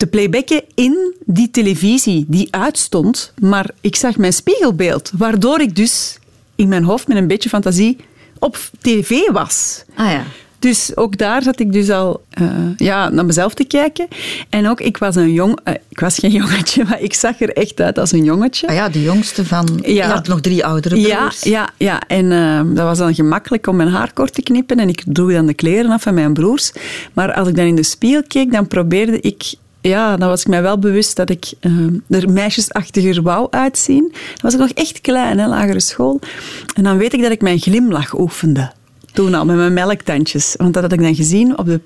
te 0.00 0.06
playbacken 0.06 0.62
in 0.74 1.14
die 1.24 1.50
televisie 1.50 2.24
die 2.28 2.48
uitstond, 2.50 3.32
maar 3.40 3.70
ik 3.80 3.96
zag 3.96 4.16
mijn 4.16 4.32
spiegelbeeld, 4.32 5.10
waardoor 5.16 5.60
ik 5.60 5.76
dus 5.76 6.18
in 6.60 6.68
mijn 6.68 6.84
hoofd 6.84 7.08
met 7.08 7.16
een 7.16 7.26
beetje 7.26 7.48
fantasie 7.48 7.96
op 8.38 8.58
tv 8.80 9.30
was. 9.32 9.84
Ah 9.94 10.10
ja. 10.10 10.22
Dus 10.58 10.96
ook 10.96 11.18
daar 11.18 11.42
zat 11.42 11.60
ik 11.60 11.72
dus 11.72 11.90
al 11.90 12.22
uh, 12.40 12.48
ja, 12.76 13.08
naar 13.08 13.24
mezelf 13.24 13.54
te 13.54 13.64
kijken. 13.64 14.08
En 14.50 14.68
ook, 14.68 14.80
ik 14.80 14.96
was 14.96 15.16
een 15.16 15.32
jong... 15.32 15.58
Uh, 15.64 15.74
ik 15.88 16.00
was 16.00 16.18
geen 16.18 16.30
jongetje, 16.42 16.84
maar 16.84 17.00
ik 17.00 17.14
zag 17.14 17.40
er 17.40 17.52
echt 17.52 17.80
uit 17.80 17.98
als 17.98 18.12
een 18.12 18.24
jongetje. 18.24 18.68
Ah 18.68 18.74
ja, 18.74 18.88
de 18.88 19.02
jongste 19.02 19.44
van... 19.44 19.78
Ja. 19.82 19.88
Je 19.88 20.02
had 20.02 20.26
nog 20.26 20.40
drie 20.40 20.64
oudere 20.64 20.94
broers. 20.94 21.42
Ja, 21.42 21.50
ja, 21.50 21.70
ja. 21.76 22.02
en 22.06 22.24
uh, 22.24 22.76
dat 22.76 22.84
was 22.84 22.98
dan 22.98 23.14
gemakkelijk 23.14 23.66
om 23.66 23.76
mijn 23.76 23.88
haar 23.88 24.12
kort 24.12 24.34
te 24.34 24.42
knippen. 24.42 24.76
En 24.76 24.88
ik 24.88 25.02
droeg 25.06 25.32
dan 25.32 25.46
de 25.46 25.54
kleren 25.54 25.90
af 25.90 26.02
van 26.02 26.14
mijn 26.14 26.32
broers. 26.32 26.72
Maar 27.12 27.32
als 27.32 27.48
ik 27.48 27.56
dan 27.56 27.66
in 27.66 27.76
de 27.76 27.82
spiegel 27.82 28.22
keek, 28.26 28.52
dan 28.52 28.66
probeerde 28.66 29.20
ik 29.20 29.54
ja, 29.80 30.16
dan 30.16 30.28
was 30.28 30.40
ik 30.40 30.48
mij 30.48 30.62
wel 30.62 30.78
bewust 30.78 31.16
dat 31.16 31.30
ik 31.30 31.52
uh, 31.60 31.86
er 32.08 32.30
meisjesachtiger 32.30 33.22
wou 33.22 33.46
uitzien. 33.50 34.08
Dan 34.12 34.40
was 34.40 34.54
ik 34.54 34.60
nog 34.60 34.70
echt 34.70 35.00
klein, 35.00 35.38
hè, 35.38 35.46
lagere 35.46 35.80
school. 35.80 36.20
En 36.74 36.82
dan 36.82 36.96
weet 36.96 37.12
ik 37.12 37.22
dat 37.22 37.30
ik 37.30 37.40
mijn 37.40 37.58
glimlach 37.58 38.18
oefende. 38.18 38.72
Toen 39.12 39.34
al, 39.34 39.44
met 39.44 39.56
mijn 39.56 39.72
melktandjes. 39.72 40.54
Want 40.56 40.74
dat 40.74 40.82
had 40.82 40.92
ik 40.92 41.00
dan 41.00 41.14
gezien 41.14 41.58
op 41.58 41.66
de 41.66 41.80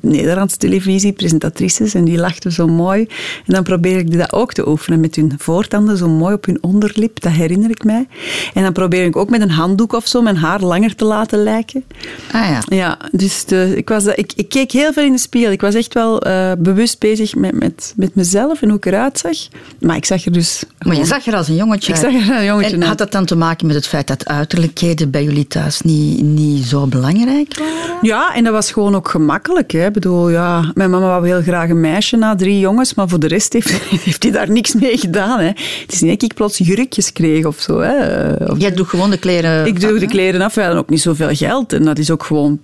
Nederlandse 0.00 0.56
televisie, 0.56 1.12
presentatrices, 1.12 1.94
en 1.94 2.04
die 2.04 2.18
lachten 2.18 2.52
zo 2.52 2.66
mooi. 2.66 3.00
En 3.46 3.54
dan 3.54 3.62
probeer 3.62 3.98
ik 3.98 4.18
dat 4.18 4.32
ook 4.32 4.52
te 4.52 4.68
oefenen 4.68 5.00
met 5.00 5.16
hun 5.16 5.32
voortanden 5.38 5.96
zo 5.96 6.08
mooi 6.08 6.34
op 6.34 6.44
hun 6.44 6.58
onderlip, 6.60 7.20
dat 7.20 7.32
herinner 7.32 7.70
ik 7.70 7.84
mij. 7.84 8.06
En 8.54 8.62
dan 8.62 8.72
probeer 8.72 9.04
ik 9.04 9.16
ook 9.16 9.30
met 9.30 9.40
een 9.40 9.50
handdoek 9.50 9.92
of 9.92 10.06
zo 10.06 10.22
mijn 10.22 10.36
haar 10.36 10.60
langer 10.60 10.94
te 10.94 11.04
laten 11.04 11.42
lijken. 11.42 11.84
Ah 12.32 12.48
ja. 12.48 12.62
Ja, 12.68 12.98
dus 13.12 13.44
de, 13.44 13.72
ik, 13.76 13.88
was, 13.88 14.06
ik, 14.06 14.32
ik 14.36 14.48
keek 14.48 14.72
heel 14.72 14.92
veel 14.92 15.04
in 15.04 15.12
de 15.12 15.18
spiegel. 15.18 15.52
Ik 15.52 15.60
was 15.60 15.74
echt 15.74 15.94
wel 15.94 16.26
uh, 16.26 16.52
bewust 16.58 16.98
bezig 16.98 17.34
met, 17.34 17.52
met, 17.52 17.92
met 17.96 18.14
mezelf 18.14 18.62
en 18.62 18.68
hoe 18.68 18.76
ik 18.76 18.86
eruit 18.86 19.18
zag. 19.18 19.36
Maar 19.80 19.96
ik 19.96 20.04
zag 20.04 20.24
er 20.24 20.32
dus... 20.32 20.64
Maar 20.78 20.96
je 20.96 21.04
zag 21.04 21.26
er 21.26 21.34
als 21.34 21.48
een 21.48 21.54
jongetje 21.54 21.92
Ik 21.92 21.98
zag 21.98 22.12
er 22.12 22.20
als 22.20 22.28
een 22.28 22.44
jongetje 22.44 22.76
En 22.76 22.82
had 22.82 22.98
dat 22.98 23.12
dan 23.12 23.24
te 23.24 23.36
maken 23.36 23.66
met 23.66 23.76
het 23.76 23.86
feit 23.86 24.06
dat 24.06 24.26
uiterlijkheden 24.26 25.10
bij 25.10 25.24
jullie 25.24 25.46
thuis 25.46 25.80
niet, 25.80 26.22
niet 26.22 26.64
zo 26.64 26.86
belangrijk 26.86 27.58
waren? 27.58 27.98
Ja, 28.02 28.34
en 28.34 28.44
dat 28.44 28.52
was 28.52 28.72
gewoon 28.72 28.94
ook 28.94 29.08
gemakkelijk 29.08 29.49
Hè. 29.56 29.86
Ik 29.86 29.92
bedoel, 29.92 30.30
ja, 30.30 30.70
mijn 30.74 30.90
mama 30.90 31.06
wou 31.06 31.26
heel 31.26 31.42
graag 31.42 31.68
een 31.68 31.80
meisje 31.80 32.16
na 32.16 32.34
drie 32.34 32.58
jongens, 32.58 32.94
maar 32.94 33.08
voor 33.08 33.20
de 33.20 33.28
rest 33.28 33.52
heeft, 33.52 33.70
heeft 34.04 34.22
hij 34.22 34.32
daar 34.32 34.50
niks 34.50 34.74
mee 34.74 34.98
gedaan. 34.98 35.38
Hè. 35.38 35.46
Het 35.80 35.92
is 35.92 36.00
niet 36.00 36.10
dat 36.10 36.22
ik 36.22 36.34
plots 36.34 36.58
jurkjes 36.58 37.12
kreeg 37.12 37.44
of 37.44 37.60
zo. 37.60 37.80
Hè. 37.80 38.32
Of, 38.32 38.58
Jij 38.58 38.72
doet 38.72 38.88
gewoon 38.88 39.10
de 39.10 39.18
kleren 39.18 39.66
Ik 39.66 39.80
doe 39.80 39.98
de 39.98 40.06
kleren 40.06 40.40
af. 40.40 40.54
We 40.54 40.60
hadden 40.60 40.78
ook 40.78 40.88
niet 40.88 41.00
zoveel 41.00 41.34
geld 41.34 41.72
en 41.72 41.84
dat 41.84 41.98
is 41.98 42.10
ook 42.10 42.22
gewoon 42.22 42.60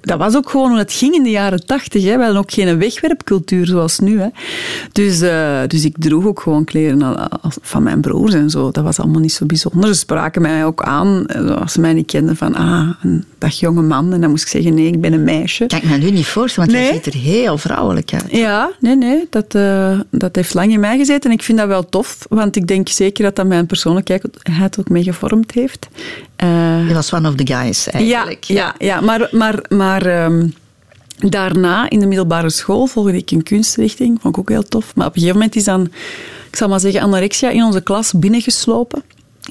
dat 0.00 0.18
was 0.18 0.36
ook 0.36 0.50
gewoon 0.50 0.68
hoe 0.68 0.78
het 0.78 0.92
ging 0.92 1.14
in 1.14 1.22
de 1.22 1.30
jaren 1.30 1.66
tachtig. 1.66 2.02
We 2.04 2.10
hadden 2.10 2.36
ook 2.36 2.52
geen 2.52 2.78
wegwerpcultuur 2.78 3.66
zoals 3.66 3.98
nu. 3.98 4.20
Hè. 4.20 4.28
Dus, 4.92 5.22
uh, 5.22 5.60
dus 5.66 5.84
ik 5.84 5.94
droeg 5.98 6.26
ook 6.26 6.40
gewoon 6.40 6.64
kleren 6.64 7.28
van 7.42 7.82
mijn 7.82 8.00
broers 8.00 8.34
en 8.34 8.50
zo. 8.50 8.70
Dat 8.70 8.84
was 8.84 8.98
allemaal 8.98 9.20
niet 9.20 9.32
zo 9.32 9.46
bijzonder. 9.46 9.88
Ze 9.88 9.94
spraken 9.94 10.42
mij 10.42 10.64
ook 10.64 10.82
aan, 10.82 11.26
eh, 11.26 11.56
als 11.60 11.72
ze 11.72 11.80
mij 11.80 11.92
niet 11.92 12.06
kenden, 12.06 12.36
van 12.36 12.54
ah, 12.54 12.88
een 13.02 13.24
dag 13.38 13.54
jonge 13.54 13.82
man. 13.82 14.12
En 14.12 14.20
dan 14.20 14.30
moest 14.30 14.42
ik 14.42 14.48
zeggen, 14.48 14.74
nee, 14.74 14.86
ik 14.86 15.00
ben 15.00 15.12
een 15.12 15.24
meisje. 15.24 15.66
Kan 15.66 15.78
ik 15.78 15.84
me 15.84 15.96
nu 15.96 16.10
niet 16.10 16.26
voorstellen, 16.26 16.70
want 16.70 16.82
nee. 16.82 16.92
je 16.92 17.02
ziet 17.02 17.14
er 17.14 17.20
heel 17.20 17.58
vrouwelijk 17.58 18.12
uit. 18.12 18.30
Ja, 18.30 18.70
nee, 18.80 18.96
nee. 18.96 19.26
Dat, 19.30 19.54
uh, 19.54 20.00
dat 20.10 20.36
heeft 20.36 20.54
lang 20.54 20.72
in 20.72 20.80
mij 20.80 20.98
gezeten. 20.98 21.30
En 21.30 21.36
ik 21.36 21.42
vind 21.42 21.58
dat 21.58 21.66
wel 21.66 21.88
tof, 21.88 22.26
want 22.28 22.56
ik 22.56 22.66
denk 22.66 22.88
zeker 22.88 23.24
dat 23.24 23.36
dat 23.36 23.46
mijn 23.46 23.66
persoonlijkheid 23.66 24.78
ook 24.78 24.88
mee 24.88 25.02
gevormd 25.02 25.52
heeft. 25.52 25.88
Uh, 26.44 26.88
je 26.88 26.94
was 26.94 27.12
one 27.12 27.28
of 27.28 27.34
the 27.34 27.54
guys, 27.54 27.90
eigenlijk. 27.90 28.44
Ja, 28.44 28.74
ja, 28.78 28.86
ja 28.86 29.00
maar, 29.00 29.28
maar, 29.30 29.64
maar 29.68 30.24
um, 30.24 30.54
daarna 31.18 31.90
in 31.90 32.00
de 32.00 32.06
middelbare 32.06 32.50
school 32.50 32.86
volgde 32.86 33.16
ik 33.16 33.30
een 33.30 33.42
kunstrichting. 33.42 34.18
Vond 34.20 34.34
ik 34.34 34.40
ook 34.40 34.48
heel 34.48 34.68
tof. 34.68 34.94
Maar 34.94 35.06
op 35.06 35.14
een 35.14 35.20
gegeven 35.20 35.38
moment 35.38 35.56
is 35.56 35.64
dan, 35.64 35.90
ik 36.50 36.56
zal 36.56 36.68
maar 36.68 36.80
zeggen, 36.80 37.00
anorexia 37.00 37.50
in 37.50 37.62
onze 37.62 37.82
klas 37.82 38.12
binnengeslopen. 38.12 39.02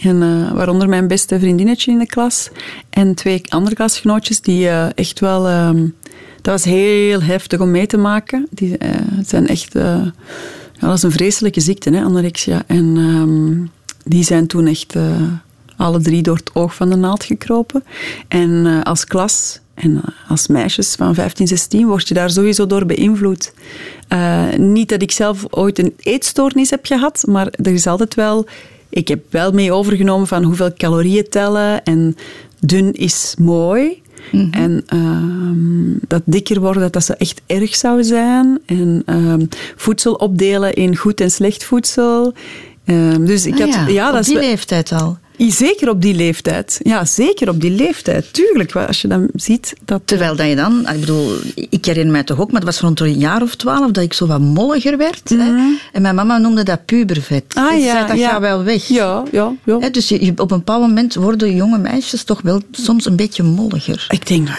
En, 0.02 0.22
uh, 0.22 0.52
waaronder 0.52 0.90
mijn 0.90 1.08
beste 1.08 1.40
vriendinnetje 1.40 1.92
in 1.92 1.98
de 1.98 2.06
klas. 2.06 2.50
En 2.90 3.16
twee 3.16 3.42
andere 3.48 3.76
klasgenootjes 3.76 4.42
die 4.42 4.64
uh, 4.64 4.98
echt 4.98 5.20
wel... 5.20 5.50
Um, 5.50 5.96
dat 6.42 6.54
was 6.54 6.64
heel 6.64 7.22
heftig 7.22 7.60
om 7.60 7.72
mee 7.72 7.88
te 7.88 7.98
maken. 7.98 8.48
Die 8.50 8.78
zijn 9.26 9.48
echt... 9.48 9.74
ja, 9.74 10.14
dat 10.80 10.98
is 10.98 11.04
een 11.04 11.12
vreselijke 11.12 11.60
ziekte, 11.60 11.90
hè, 11.90 12.04
anorexia. 12.04 12.64
En 12.68 12.98
um, 12.98 13.72
die 14.04 14.24
zijn 14.24 14.48
toen 14.48 14.68
echt 14.68 14.96
alle 15.78 16.00
drie 16.00 16.22
door 16.22 16.36
het 16.36 16.50
oog 16.54 16.76
van 16.76 16.90
de 16.90 16.96
naald 16.96 17.24
gekropen. 17.24 17.84
En 18.28 18.50
uh, 18.50 18.82
als 18.84 19.06
klas 19.06 19.60
en 19.74 19.92
uh, 19.92 20.02
als 20.28 20.48
meisjes 20.48 20.96
van 20.96 21.16
15, 21.16 21.48
16 21.48 21.88
word 21.88 22.08
je 22.08 22.14
daar 22.14 22.30
sowieso 22.30 22.68
door 22.68 22.86
beïnvloed. 22.86 23.54
Uh, 24.14 24.54
niet 24.56 24.90
dat 24.90 25.02
ik 25.02 25.12
zelf 25.12 25.46
ooit 25.50 25.80
een 25.80 25.94
eetstoornis 25.98 26.70
heb 26.70 26.86
gehad, 26.86 27.24
maar 27.28 27.48
er 27.64 27.74
is 27.74 27.88
altijd 27.88 28.16
wel... 28.16 28.46
Ik 28.90 29.08
heb 29.08 29.24
wel 29.30 29.52
mee 29.52 29.72
overgenomen 29.72 30.28
van 30.28 30.44
hoeveel 30.44 30.74
calorieën 30.74 31.30
tellen 31.30 31.84
en 31.84 32.16
dun 32.60 32.94
is 32.94 33.36
mooi. 33.40 34.02
Mm 34.32 34.40
-hmm. 34.40 34.54
En 34.54 34.84
uh, 34.94 35.98
dat 36.08 36.22
dikker 36.26 36.60
worden, 36.60 36.82
dat 36.82 36.94
dat 36.94 37.04
zo 37.04 37.14
echt 37.14 37.42
erg 37.46 37.76
zou 37.76 38.04
zijn. 38.04 38.60
En 38.66 39.04
uh, 39.06 39.34
voedsel 39.76 40.14
opdelen 40.14 40.74
in 40.74 40.96
goed 40.96 41.22
en 41.22 41.32
slecht 41.32 41.64
voedsel. 41.64 42.34
Ehm, 42.86 43.26
dus 43.26 43.46
ik 43.46 43.54
Ah 43.54 43.60
had, 43.60 43.74
ja, 43.74 43.88
ja, 43.88 44.08
op 44.08 44.14
dat 44.14 44.22
is 44.22 44.28
die 44.28 44.40
leeftijd 44.40 44.92
al. 44.92 45.18
Zeker 45.38 45.90
op 45.90 46.02
die 46.02 46.14
leeftijd. 46.16 46.80
Ja, 46.84 47.06
zeker 47.06 47.50
op 47.50 47.62
die 47.62 47.72
leeftijd. 47.72 48.34
Tuurlijk, 48.34 48.76
als 48.76 49.02
je 49.02 49.08
dan 49.08 49.28
ziet 49.34 49.74
dat... 49.86 50.02
Terwijl 50.06 50.36
dat 50.36 50.48
je 50.48 50.56
dan, 50.56 50.88
ik 50.94 51.00
bedoel, 51.00 51.36
ik 51.56 51.86
herinner 51.86 52.12
mij 52.12 52.24
toch 52.24 52.40
ook, 52.40 52.52
maar 52.52 52.62
het 52.62 52.70
was 52.70 52.80
rond 52.80 53.00
een 53.00 53.18
jaar 53.18 53.42
of 53.42 53.56
twaalf 53.56 53.92
dat 53.92 54.04
ik 54.04 54.14
zo 54.14 54.28
wat 54.28 54.40
molliger 54.40 54.98
werd. 54.98 55.30
Hè? 55.30 55.56
En 55.94 56.02
mijn 56.02 56.16
mama 56.16 56.38
noemde 56.38 56.64
dat 56.64 56.86
pubervet. 56.86 57.44
Mhm. 57.56 57.66
Ah, 57.66 57.80
ja, 57.80 57.92
zei, 57.92 58.08
dat 58.08 58.18
ja. 58.18 58.30
gaat 58.30 58.40
wel 58.40 58.64
weg. 58.64 58.88
Ja, 58.88 59.24
ja, 59.32 59.54
ja. 59.64 59.80
Hè, 59.80 59.90
dus 59.90 60.10
je- 60.10 60.32
op 60.36 60.52
een 60.52 60.58
bepaald 60.58 60.82
moment 60.82 61.14
worden 61.16 61.56
jonge 61.56 61.78
meisjes 61.78 62.24
toch 62.24 62.42
wel 62.42 62.62
soms 62.72 63.06
een 63.06 63.16
beetje 63.16 63.44
molliger. 63.44 64.06
Ik 64.10 64.28
denk, 64.28 64.50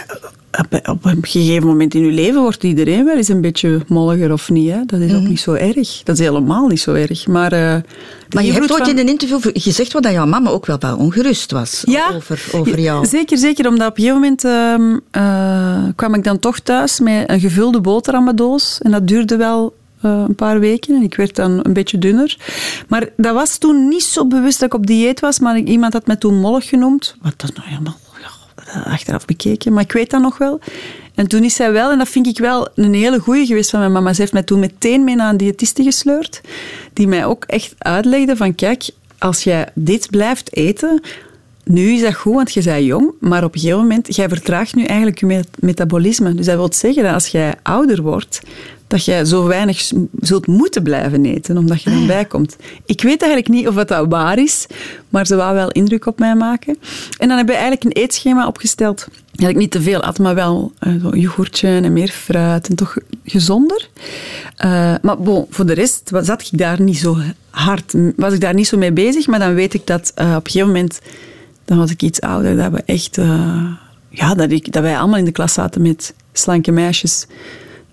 op, 0.86 1.04
een 1.04 1.18
gegeven 1.20 1.66
moment 1.66 1.94
in 1.94 2.04
je 2.04 2.12
leven 2.12 2.40
wordt 2.40 2.64
iedereen 2.64 3.04
wel 3.04 3.16
eens 3.16 3.28
een 3.28 3.40
beetje 3.40 3.80
molliger 3.86 4.32
of 4.32 4.50
niet. 4.50 4.70
Hè? 4.70 4.84
Dat 4.86 5.00
is 5.00 5.14
ook 5.14 5.28
niet 5.28 5.40
zo 5.40 5.52
erg. 5.52 6.02
Dat 6.02 6.18
is 6.18 6.24
helemaal 6.24 6.66
niet 6.66 6.80
zo 6.80 6.92
erg. 6.92 7.26
Maar, 7.26 7.52
eh, 7.52 7.74
Maar 8.34 8.44
je 8.44 8.52
hebt 8.52 8.70
ooit 8.72 8.82
van- 8.82 8.90
in 8.90 8.98
een 8.98 9.08
interview 9.08 9.50
gezegd 9.52 9.92
wat 9.92 10.02
dat 10.02 10.12
jouw 10.12 10.26
mama 10.26 10.50
ook 10.50 10.66
wel 10.66 10.76
wat 10.78 10.96
ongerust 10.96 11.50
was 11.50 11.84
over, 12.14 12.44
over 12.52 12.80
jou. 12.80 13.06
Zeker, 13.06 13.38
zeker. 13.38 13.68
Omdat 13.68 13.88
op 13.90 13.98
een 13.98 14.02
gegeven 14.04 14.20
moment 14.20 14.44
ehm, 14.44 14.96
eh, 15.10 15.84
kwam 15.96 16.14
ik 16.14 16.24
dan 16.24 16.38
toch 16.38 16.58
thuis 16.58 17.00
met 17.00 17.30
een 17.30 17.40
gevulde 17.40 17.80
boterhammendoos. 17.80 18.78
En 18.82 18.90
dat 18.90 19.08
duurde 19.08 19.36
wel 19.36 19.76
eh, 20.00 20.24
een 20.28 20.34
paar 20.34 20.60
weken 20.60 20.94
en 20.94 21.02
ik 21.02 21.14
werd 21.14 21.36
dan 21.36 21.60
een 21.62 21.72
beetje 21.72 21.98
dunner. 21.98 22.36
Maar 22.88 23.08
dat 23.16 23.34
was 23.34 23.58
toen 23.58 23.88
niet 23.88 24.02
zo 24.02 24.26
bewust 24.26 24.60
dat 24.60 24.68
ik 24.68 24.74
op 24.74 24.86
dieet 24.86 25.20
was, 25.20 25.38
maar 25.38 25.58
iemand 25.58 25.92
had 25.92 26.06
mij 26.06 26.16
toen 26.16 26.40
mollig 26.40 26.68
genoemd. 26.68 27.16
Wat 27.22 27.34
dat 27.36 27.54
nou 27.56 27.68
helemaal 27.68 27.96
achteraf 28.84 29.24
bekeken, 29.24 29.72
maar 29.72 29.82
ik 29.82 29.92
weet 29.92 30.10
dat 30.10 30.20
nog 30.20 30.38
wel. 30.38 30.60
En 31.14 31.28
toen 31.28 31.44
is 31.44 31.54
zij 31.54 31.72
wel, 31.72 31.90
en 31.90 31.98
dat 31.98 32.08
vind 32.08 32.26
ik 32.26 32.38
wel 32.38 32.68
een 32.74 32.94
hele 32.94 33.18
goeie 33.18 33.46
geweest 33.46 33.70
van 33.70 33.80
mijn 33.80 33.92
mama, 33.92 34.12
ze 34.12 34.20
heeft 34.20 34.32
mij 34.32 34.42
toen 34.42 34.60
meteen 34.60 35.04
mee 35.04 35.16
naar 35.16 35.30
een 35.30 35.36
diëtiste 35.36 35.82
gesleurd, 35.82 36.40
die 36.92 37.06
mij 37.08 37.24
ook 37.24 37.44
echt 37.44 37.74
uitlegde 37.78 38.36
van 38.36 38.54
kijk, 38.54 38.88
als 39.18 39.44
jij 39.44 39.68
dit 39.74 40.10
blijft 40.10 40.56
eten, 40.56 41.00
nu 41.64 41.92
is 41.92 42.00
dat 42.00 42.14
goed, 42.14 42.34
want 42.34 42.52
je 42.52 42.62
bent 42.62 42.84
jong, 42.84 43.12
maar 43.20 43.44
op 43.44 43.54
een 43.54 43.60
gegeven 43.60 43.80
moment, 43.80 44.16
jij 44.16 44.28
vertraagt 44.28 44.74
nu 44.74 44.84
eigenlijk 44.84 45.18
je 45.20 45.26
met- 45.26 45.48
metabolisme. 45.58 46.34
Dus 46.34 46.46
dat 46.46 46.56
wil 46.56 46.72
zeggen 46.72 47.02
dat 47.02 47.12
als 47.12 47.26
jij 47.26 47.54
ouder 47.62 48.02
wordt, 48.02 48.40
dat 48.88 49.04
jij 49.04 49.24
zo 49.24 49.46
weinig 49.46 49.90
zult 50.20 50.46
moeten 50.46 50.82
blijven 50.82 51.24
eten, 51.24 51.56
omdat 51.56 51.82
je 51.82 51.90
dan 51.90 52.06
bijkomt. 52.06 52.56
Ik 52.84 53.02
weet 53.02 53.22
eigenlijk 53.22 53.52
niet 53.52 53.68
of 53.68 53.74
dat, 53.74 54.06
waar 54.08 54.38
is, 54.38 54.66
maar 55.08 55.26
ze 55.26 55.36
wou 55.36 55.54
wel 55.54 55.70
indruk 55.70 56.06
op 56.06 56.18
mij 56.18 56.34
maken. 56.34 56.78
En 57.18 57.28
dan 57.28 57.36
hebben 57.36 57.54
we 57.54 57.60
eigenlijk 57.60 57.84
een 57.84 58.02
eetschema 58.02 58.46
opgesteld. 58.46 59.08
Dat 59.32 59.48
ik 59.48 59.56
niet 59.56 59.70
te 59.70 59.82
veel 59.82 60.02
at, 60.02 60.18
maar 60.18 60.34
wel 60.34 60.72
zo 61.02 61.16
yoghurtje 61.16 61.68
en 61.68 61.92
meer 61.92 62.08
fruit 62.08 62.68
en 62.68 62.76
toch 62.76 62.96
gezonder. 63.24 63.88
Eh, 64.56 64.94
maar 65.02 65.16
voor 65.50 65.66
de 65.66 65.72
rest 65.72 66.10
zat 66.22 66.40
ik 66.40 66.58
daar 66.58 66.80
niet 66.80 66.98
zo 66.98 67.16
hard, 67.50 67.94
was 68.16 68.32
ik 68.32 68.40
daar 68.40 68.54
niet 68.54 68.68
zo 68.68 68.78
mee 68.78 68.92
bezig, 68.92 69.26
maar 69.26 69.38
dan 69.38 69.54
weet 69.54 69.74
ik 69.74 69.86
dat 69.86 70.12
eh, 70.14 70.26
op 70.26 70.44
een 70.44 70.50
gegeven 70.50 70.66
moment 70.66 71.00
dan 71.64 71.78
was 71.78 71.90
ik 71.90 72.02
iets 72.02 72.20
ouder, 72.20 72.56
dat 72.56 72.72
we 72.72 72.82
echt... 72.84 73.16
ja, 74.10 74.34
dat, 74.34 74.50
ik, 74.50 74.72
dat 74.72 74.82
wij 74.82 74.98
allemaal 74.98 75.18
in 75.18 75.24
de 75.24 75.32
klas 75.32 75.52
zaten 75.52 75.82
met 75.82 76.14
slanke 76.32 76.70
meisjes. 76.70 77.26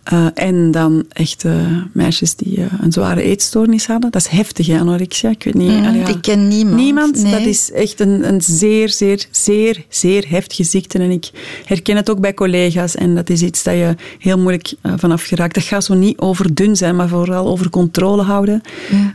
Eh, 0.06 0.26
en 0.34 0.72
dan 0.72 1.06
echt 1.10 1.46
meisjes 1.92 2.36
die 2.36 2.58
eh, 2.58 2.66
een 2.82 2.92
zware 2.92 3.22
eetstoornis 3.22 3.88
hadden. 3.88 4.12
Dat 4.12 4.22
is 4.22 4.28
heftig, 4.28 4.68
hè, 4.68 4.80
anorexia. 4.80 5.30
Ik 5.30 5.44
weet 5.44 5.54
niet... 5.54 5.72
Mm, 5.72 5.86
allee, 5.86 6.00
ja. 6.00 6.08
ik 6.08 6.22
ken 6.22 6.48
niemand. 6.48 6.76
Niemand. 6.76 7.24
Nee. 7.24 7.32
Dat 7.32 7.46
is 7.46 7.72
echt 7.72 8.00
een, 8.00 8.28
een 8.28 8.42
zeer, 8.42 8.90
zeer, 8.90 9.26
zeer, 9.32 9.86
zeer 9.90 10.26
heftige 10.28 10.64
ziekte. 10.64 11.00
En 11.00 11.12
ik 11.12 11.32
herken 11.66 11.96
het 11.96 12.10
ook 12.10 12.20
bij 12.20 12.34
collega's. 12.34 12.96
En 12.96 13.16
dat 13.16 13.30
is 13.30 13.42
iets 13.42 13.64
dat 13.64 13.74
je 13.74 13.96
heel 14.20 14.38
moeilijk 14.38 14.74
eh, 14.82 14.94
vanaf 14.98 15.24
geraakt. 15.24 15.56
Dat 15.56 15.64
gaat 15.64 15.84
zo 15.84 15.94
niet 15.94 16.20
over 16.20 16.56
dun 16.56 16.76
zijn, 16.76 16.96
maar 16.96 17.10
vooral 17.10 17.48
over 17.48 17.70
controle 17.70 18.22
houden. 18.22 18.62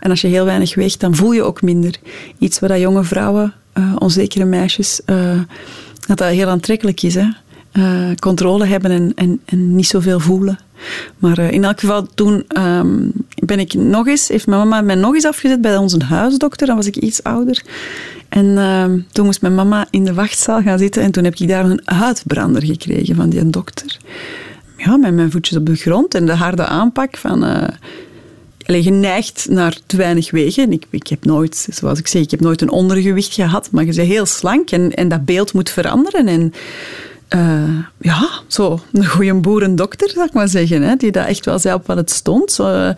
En 0.00 0.10
als 0.10 0.20
je 0.20 0.28
heel 0.28 0.44
weinig 0.44 0.74
weegt, 0.74 1.00
dan 1.00 1.14
voel 1.14 1.32
je 1.32 1.42
ook 1.42 1.62
minder. 1.62 1.94
Iets 2.38 2.58
wat 2.58 2.68
dat 2.68 2.78
jonge 2.78 3.04
vrouwen, 3.04 3.54
onzekere 3.98 4.44
meisjes, 4.44 5.00
dat 6.06 6.18
dat 6.18 6.28
heel 6.28 6.48
aantrekkelijk 6.48 7.02
is. 7.02 7.14
Hè? 7.14 7.26
Controle 8.14 8.66
hebben 8.66 8.90
en, 8.90 9.12
en, 9.14 9.40
en 9.44 9.74
niet 9.74 9.86
zoveel 9.86 10.20
voelen. 10.20 10.58
Maar 11.18 11.38
eh, 11.38 11.50
in 11.50 11.64
elk 11.64 11.80
geval, 11.80 12.06
toen 12.14 12.44
ehm, 12.48 13.08
ben 13.44 13.58
ik 13.58 13.74
nog 13.74 14.06
eens, 14.06 14.28
heeft 14.28 14.46
mijn 14.46 14.60
mama 14.60 14.80
mij 14.80 14.94
nog 14.94 15.14
eens 15.14 15.26
afgezet 15.26 15.60
bij 15.60 15.76
onze 15.76 16.04
huisdokter. 16.04 16.66
Dan 16.66 16.76
was 16.76 16.86
ik 16.86 16.96
iets 16.96 17.22
ouder. 17.22 17.62
En 18.28 18.58
ehm, 18.58 18.98
toen 19.12 19.24
moest 19.24 19.40
mijn 19.40 19.54
mama 19.54 19.86
in 19.90 20.04
de 20.04 20.14
wachtzaal 20.14 20.62
gaan 20.62 20.78
zitten. 20.78 21.02
En 21.02 21.10
toen 21.10 21.24
heb 21.24 21.34
ik 21.34 21.48
daar 21.48 21.64
een 21.64 21.88
uitbrander 21.88 22.64
gekregen 22.64 23.14
van 23.14 23.28
die 23.28 23.50
dokter. 23.50 23.96
Ja, 24.76 24.96
met 24.96 25.14
mijn 25.14 25.30
voetjes 25.30 25.58
op 25.58 25.66
de 25.66 25.76
grond 25.76 26.14
en 26.14 26.26
de 26.26 26.34
harde 26.34 26.64
aanpak 26.64 27.16
van... 27.16 27.44
Allee, 28.70 28.82
geneigd 28.82 29.46
naar 29.48 29.78
te 29.86 29.96
weinig 29.96 30.30
wegen. 30.30 30.72
Ik, 30.72 30.86
ik 30.90 31.06
heb 31.06 31.24
nooit, 31.24 31.68
zoals 31.70 31.98
ik 31.98 32.06
zeg, 32.06 32.22
ik 32.22 32.30
heb 32.30 32.40
nooit 32.40 32.60
een 32.60 32.70
ondergewicht 32.70 33.34
gehad, 33.34 33.70
maar 33.70 33.84
je 33.84 33.94
bent 33.94 34.08
heel 34.08 34.26
slank 34.26 34.70
en, 34.70 34.94
en 34.94 35.08
dat 35.08 35.24
beeld 35.24 35.52
moet 35.52 35.70
veranderen. 35.70 36.26
En 36.26 36.52
eh, 37.30 37.78
ja, 37.98 38.28
zo 38.46 38.80
een 38.92 39.06
goede 39.06 39.34
boerendokter, 39.34 40.10
zou 40.10 40.26
ik 40.26 40.32
maar 40.32 40.48
zeggen, 40.48 40.82
hè, 40.82 40.96
die 40.96 41.10
dat 41.10 41.26
echt 41.26 41.44
wel 41.44 41.58
zei 41.58 41.74
op 41.74 41.86
wat 41.86 41.96
het 41.96 42.10
stond. 42.10 42.52
Zo, 42.52 42.94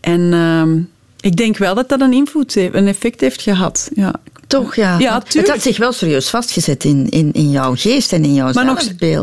en 0.00 0.32
ehm, 0.32 0.78
ik 1.20 1.36
denk 1.36 1.56
wel 1.56 1.74
dat 1.74 1.88
dat 1.88 2.00
een 2.00 2.12
invloed 2.12 2.54
heeft, 2.54 2.74
een 2.74 2.86
effect 2.86 3.20
heeft 3.20 3.42
gehad. 3.42 3.90
Ja. 3.94 4.14
Toch, 4.46 4.74
ja. 4.74 4.98
Ja, 4.98 5.22
het 5.28 5.48
had 5.48 5.62
zich 5.62 5.76
wel 5.76 5.92
serieus 5.92 6.28
vastgezet 6.28 6.84
in, 6.84 7.08
in, 7.08 7.32
in 7.32 7.50
jouw 7.50 7.74
geest 7.74 8.12
en 8.12 8.24
in 8.24 8.34
jouw 8.34 8.52
Maar 8.52 8.64
nog, 8.64 8.82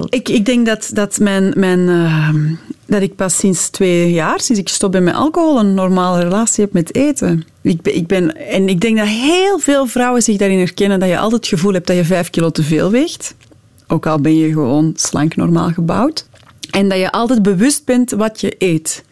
ik, 0.10 0.30
ik 0.30 0.46
denk 0.46 0.66
dat, 0.66 0.90
dat, 0.94 1.20
mijn, 1.20 1.54
mijn, 1.56 1.90
ehm, 1.90 2.54
dat 2.86 3.02
ik 3.02 3.16
pas 3.16 3.38
sinds 3.38 3.70
twee 3.70 4.12
jaar, 4.12 4.40
sinds 4.40 4.62
ik 4.62 4.70
stop 4.70 4.92
ben 4.92 5.04
met 5.04 5.16
alcohol, 5.16 5.60
een 5.60 5.74
normale 5.74 6.24
relatie 6.24 6.64
heb 6.64 6.74
met 6.74 6.96
eten. 6.96 7.46
Ik, 7.62 7.80
ik 7.84 8.08
ben, 8.08 8.48
en 8.48 8.70
ik 8.70 8.82
denk 8.82 8.98
dat 8.98 9.08
heel 9.08 9.60
veel 9.60 9.86
vrouwen 9.88 10.22
zich 10.22 10.38
daarin 10.38 10.60
herkennen 10.60 11.00
dat 11.00 11.10
je 11.10 11.18
altijd 11.18 11.46
het 11.46 11.54
gevoel 11.54 11.74
hebt 11.74 11.88
dat 11.88 11.96
je 11.96 12.06
vijf 12.06 12.30
kilo 12.30 12.50
te 12.50 12.64
veel 12.64 12.92
weegt. 12.92 13.36
Ook 13.88 14.06
al 14.06 14.20
ben 14.20 14.38
je 14.38 14.52
gewoon 14.52 14.94
slank 14.96 15.36
normaal 15.36 15.70
gebouwd. 15.70 16.26
En 16.72 16.90
dat 16.90 16.98
je 16.98 17.12
altijd 17.12 17.42
bewust 17.42 17.86
bent 17.86 18.12
wat 18.12 18.42
je 18.42 18.56
eet. 18.58 19.04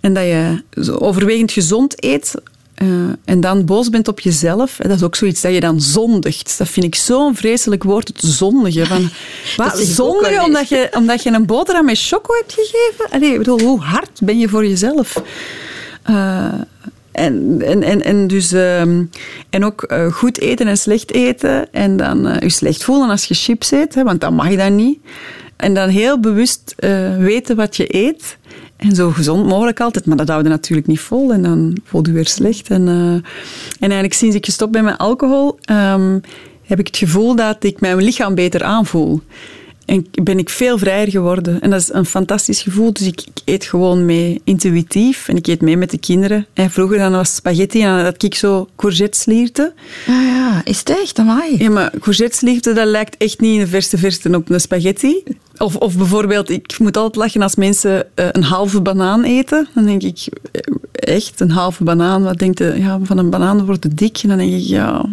En 0.00 0.14
dat 0.14 0.24
je 0.24 0.62
overwegend 0.98 1.52
gezond 1.52 2.04
eet. 2.04 2.34
eh, 2.74 2.88
en 3.24 3.40
dan 3.40 3.64
boos 3.64 3.90
bent 3.90 4.08
op 4.08 4.20
jezelf. 4.20 4.76
Dat 4.76 4.90
is 4.90 5.02
ook 5.02 5.14
zoiets 5.16 5.40
dat 5.40 5.52
je 5.54 5.60
dan 5.60 5.80
zondigt. 5.80 6.58
Dat 6.58 6.68
vind 6.68 6.86
ik 6.86 6.94
zo'n 6.94 7.34
vreselijk 7.36 7.82
woord, 7.82 8.08
het 8.08 8.20
zondigen. 8.20 8.86
Van, 8.86 9.10
wat, 9.64 9.78
zondigen 9.78 10.44
omdat 10.44 10.68
je, 10.68 10.88
omdat 10.96 11.22
je 11.22 11.30
een 11.30 11.46
boterham 11.46 11.84
met 11.84 11.98
choco 12.00 12.34
hebt 12.34 12.52
gegeven? 12.52 13.10
Allee, 13.10 13.32
ik 13.32 13.38
bedoel, 13.38 13.60
hoe 13.60 13.80
hard 13.80 14.20
ben 14.22 14.38
je 14.38 14.48
voor 14.48 14.66
jezelf? 14.66 15.22
Eh, 16.02 16.52
en, 17.12 17.62
en, 17.64 17.82
en, 17.82 18.02
en, 18.02 18.26
dus, 18.26 18.52
ehm, 18.52 19.04
en 19.50 19.64
ook 19.64 19.82
eh, 19.82 20.12
goed 20.12 20.40
eten 20.40 20.66
en 20.66 20.76
slecht 20.76 21.12
eten. 21.12 21.72
En 21.72 21.96
dan 21.96 22.26
eh, 22.26 22.40
je 22.40 22.48
slecht 22.48 22.84
voelen 22.84 23.10
als 23.10 23.24
je 23.24 23.34
chips 23.34 23.70
eet, 23.70 23.94
hè, 23.94 24.02
want 24.02 24.20
dat 24.20 24.32
mag 24.32 24.56
dan 24.56 24.76
niet. 24.76 24.98
En 25.56 25.74
dan 25.74 25.88
heel 25.88 26.20
bewust 26.20 26.74
eh, 26.78 27.16
weten 27.16 27.56
wat 27.56 27.76
je 27.76 27.94
eet. 27.94 28.36
En 28.76 28.94
zo 28.94 29.10
gezond 29.10 29.46
mogelijk 29.46 29.80
altijd. 29.80 30.06
Maar 30.06 30.16
dat 30.16 30.28
houden 30.28 30.50
natuurlijk 30.50 30.88
niet 30.88 31.00
vol. 31.00 31.32
En 31.32 31.42
dan 31.42 31.76
voel 31.84 32.06
je 32.06 32.12
weer 32.12 32.26
slecht. 32.26 32.70
En, 32.70 32.88
en 32.88 33.22
eigenlijk 33.78 34.14
sinds 34.14 34.36
ik 34.36 34.44
gestopt 34.44 34.72
ben 34.72 34.84
met 34.84 34.98
alcohol... 34.98 35.58
ehm, 35.60 36.18
heb 36.64 36.78
ik 36.78 36.86
het 36.86 36.96
gevoel 36.96 37.36
dat 37.36 37.64
ik 37.64 37.80
mijn 37.80 38.02
lichaam 38.02 38.34
beter 38.34 38.62
aanvoel. 38.62 39.20
En 39.84 40.06
ben 40.22 40.38
ik 40.38 40.50
veel 40.50 40.78
vrijer 40.78 41.10
geworden. 41.10 41.60
En 41.60 41.70
dat 41.70 41.80
is 41.80 41.92
een 41.92 42.06
fantastisch 42.06 42.62
gevoel. 42.62 42.92
Dus 42.92 43.06
ik, 43.06 43.20
ik 43.20 43.42
eet 43.44 43.64
gewoon 43.64 44.04
mee 44.06 44.40
intuïtief. 44.44 45.28
En 45.28 45.36
ik 45.36 45.46
eet 45.46 45.60
mee 45.60 45.76
met 45.76 45.90
de 45.90 45.98
kinderen. 45.98 46.46
En 46.52 46.70
vroeger 46.70 46.98
dan 46.98 47.12
was 47.12 47.34
spaghetti 47.34 47.82
en 47.82 47.96
dan 47.96 48.04
had 48.04 48.22
ik 48.22 48.34
zo 48.34 48.68
courgetteslierten. 48.76 49.72
Ah 50.06 50.14
ja, 50.14 50.60
is 50.64 50.78
het 50.78 50.90
echt? 50.90 51.18
Amai. 51.18 51.56
Ja, 51.58 51.70
maar 51.70 51.92
courgetteslierten, 52.00 52.74
dat 52.74 52.86
lijkt 52.86 53.16
echt 53.16 53.40
niet 53.40 53.54
in 53.54 53.60
de 53.60 53.66
verste 53.66 53.98
verste 53.98 54.36
op 54.36 54.50
een 54.50 54.60
spaghetti. 54.60 55.22
Of, 55.58 55.76
of 55.76 55.96
bijvoorbeeld, 55.96 56.50
ik 56.50 56.78
moet 56.78 56.96
altijd 56.96 57.16
lachen 57.16 57.42
als 57.42 57.54
mensen 57.54 58.06
eh, 58.14 58.26
een 58.32 58.42
halve 58.42 58.80
banaan 58.80 59.22
eten. 59.22 59.68
Dan 59.74 59.84
denk 59.84 60.02
ik, 60.02 60.26
eh, 60.52 61.14
echt, 61.14 61.40
een 61.40 61.50
halve 61.50 61.84
banaan. 61.84 62.22
Wat 62.22 62.38
denkt 62.38 62.58
je? 62.58 62.74
Ja, 62.78 62.98
van 63.02 63.18
een 63.18 63.30
banaan 63.30 63.64
wordt 63.66 63.84
het 63.84 63.98
dik. 63.98 64.18
En 64.22 64.28
dan 64.28 64.38
denk 64.38 64.52
ik, 64.52 64.60
ja, 64.60 65.04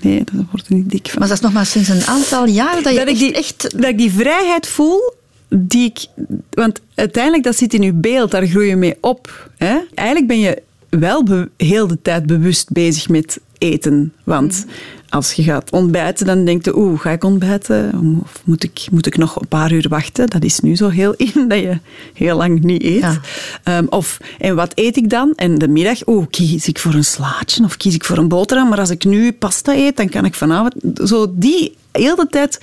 nee, 0.00 0.24
dat 0.24 0.44
wordt 0.50 0.68
er 0.68 0.74
niet 0.74 0.90
dik 0.90 1.08
van. 1.08 1.18
Maar 1.18 1.28
dat 1.28 1.36
is 1.36 1.42
nog 1.42 1.52
maar 1.52 1.66
sinds 1.66 1.88
een 1.88 2.04
aantal 2.04 2.46
jaar 2.46 2.82
dat 2.82 2.92
je 2.92 2.98
dat, 2.98 3.08
ik 3.08 3.14
echt, 3.14 3.18
die, 3.18 3.32
echt... 3.32 3.62
dat 3.76 3.90
ik 3.90 3.98
die 3.98 4.12
vrijheid 4.12 4.66
voel, 4.66 5.12
die 5.48 5.84
ik... 5.84 6.06
Want 6.50 6.80
uiteindelijk, 6.94 7.44
dat 7.44 7.56
zit 7.56 7.74
in 7.74 7.82
je 7.82 7.92
beeld, 7.92 8.30
daar 8.30 8.46
groei 8.46 8.68
je 8.68 8.76
mee 8.76 8.96
op. 9.00 9.50
Hè? 9.56 9.78
Eigenlijk 9.94 10.28
ben 10.28 10.38
je 10.38 10.62
wel 10.88 11.24
heel 11.56 11.86
de 11.86 11.98
tijd 12.02 12.26
bewust 12.26 12.72
bezig 12.72 13.08
met 13.08 13.40
eten. 13.58 14.12
Want 14.24 14.64
als 15.08 15.32
je 15.32 15.42
gaat 15.42 15.70
ontbijten, 15.70 16.26
dan 16.26 16.44
denk 16.44 16.64
je, 16.64 16.78
oeh, 16.78 17.00
ga 17.00 17.10
ik 17.10 17.24
ontbijten? 17.24 17.92
Of 18.22 18.40
moet 18.44 18.62
ik, 18.62 18.86
moet 18.90 19.06
ik 19.06 19.16
nog 19.16 19.40
een 19.40 19.48
paar 19.48 19.72
uur 19.72 19.86
wachten? 19.88 20.26
Dat 20.26 20.44
is 20.44 20.60
nu 20.60 20.76
zo 20.76 20.88
heel 20.88 21.14
in, 21.34 21.48
dat 21.48 21.58
je 21.58 21.78
heel 22.14 22.36
lang 22.36 22.62
niet 22.62 22.82
eet. 22.82 23.00
Ja. 23.00 23.20
Ehm, 23.62 23.86
of, 23.88 24.18
en 24.38 24.54
wat 24.54 24.72
eet 24.74 24.96
ik 24.96 25.10
dan? 25.10 25.32
En 25.36 25.58
de 25.58 25.68
middag, 25.68 26.06
oeh, 26.06 26.26
kies 26.30 26.68
ik 26.68 26.78
voor 26.78 26.94
een 26.94 27.04
slaatje 27.04 27.64
of 27.64 27.76
kies 27.76 27.94
ik 27.94 28.04
voor 28.04 28.18
een 28.18 28.28
boterham? 28.28 28.68
Maar 28.68 28.80
als 28.80 28.90
ik 28.90 29.04
nu 29.04 29.32
pasta 29.32 29.74
eet, 29.74 29.96
dan 29.96 30.08
kan 30.08 30.24
ik 30.24 30.34
vanavond... 30.34 30.74
Zo 31.04 31.26
die 31.34 31.76
heel 31.92 32.16
de 32.16 32.26
tijd 32.30 32.60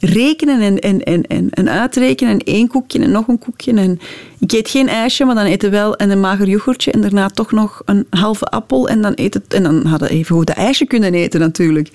rekenen 0.00 0.60
en, 0.60 0.78
en, 0.78 1.02
en, 1.02 1.22
en, 1.22 1.50
en 1.50 1.68
uitrekenen. 1.68 2.32
En 2.32 2.44
één 2.44 2.68
koekje 2.68 2.98
en 2.98 3.10
nog 3.10 3.28
een 3.28 3.38
koekje. 3.38 3.72
En 3.72 4.00
ik 4.38 4.52
eet 4.52 4.68
geen 4.68 4.88
ijsje, 4.88 5.24
maar 5.24 5.34
dan 5.34 5.44
eten 5.44 5.70
wel 5.70 5.96
en 5.96 6.10
een 6.10 6.20
mager 6.20 6.48
yoghurtje. 6.48 6.92
En 6.92 7.00
daarna 7.00 7.28
toch 7.28 7.52
nog 7.52 7.82
een 7.84 8.06
halve 8.10 8.44
appel. 8.44 8.88
En 8.88 9.02
dan, 9.02 9.12
eet 9.14 9.34
het, 9.34 9.54
en 9.54 9.62
dan 9.62 9.86
hadden 9.86 10.08
we 10.08 10.14
even 10.14 10.36
goed 10.36 10.46
de 10.46 10.52
ijsje 10.52 10.86
kunnen 10.86 11.14
eten 11.14 11.40
natuurlijk. 11.40 11.90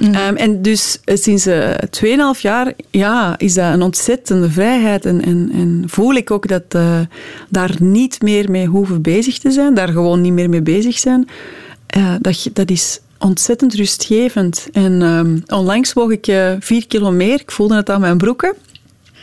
Ehm, 0.00 0.34
en 0.36 0.62
dus 0.62 1.00
eh, 1.04 1.16
sinds 1.16 1.46
uh, 1.46 1.70
2,5 2.34 2.40
jaar 2.40 2.72
ja, 2.90 3.38
is 3.38 3.54
dat 3.54 3.74
een 3.74 3.82
ontzettende 3.82 4.50
vrijheid. 4.50 5.04
En, 5.04 5.22
en, 5.22 5.50
en 5.52 5.82
voel 5.86 6.14
ik 6.14 6.30
ook 6.30 6.48
dat 6.48 6.62
uh, 6.76 7.00
daar 7.48 7.76
niet 7.78 8.22
meer 8.22 8.50
mee 8.50 8.66
hoeven 8.66 9.02
bezig 9.02 9.38
te 9.38 9.50
zijn. 9.50 9.74
Daar 9.74 9.88
gewoon 9.88 10.20
niet 10.20 10.32
meer 10.32 10.48
mee 10.48 10.62
bezig 10.62 10.98
zijn. 10.98 11.28
Uh, 11.96 12.14
dat, 12.20 12.48
dat 12.52 12.70
is 12.70 13.00
ontzettend 13.18 13.74
rustgevend. 13.74 14.68
En 14.72 15.02
um, 15.02 15.42
onlangs 15.46 15.92
woog 15.92 16.10
ik 16.10 16.26
uh, 16.26 16.52
vier 16.60 16.86
kilo 16.86 17.10
meer. 17.10 17.40
Ik 17.40 17.50
voelde 17.50 17.76
het 17.76 17.90
aan 17.90 18.00
mijn 18.00 18.18
broeken. 18.18 18.54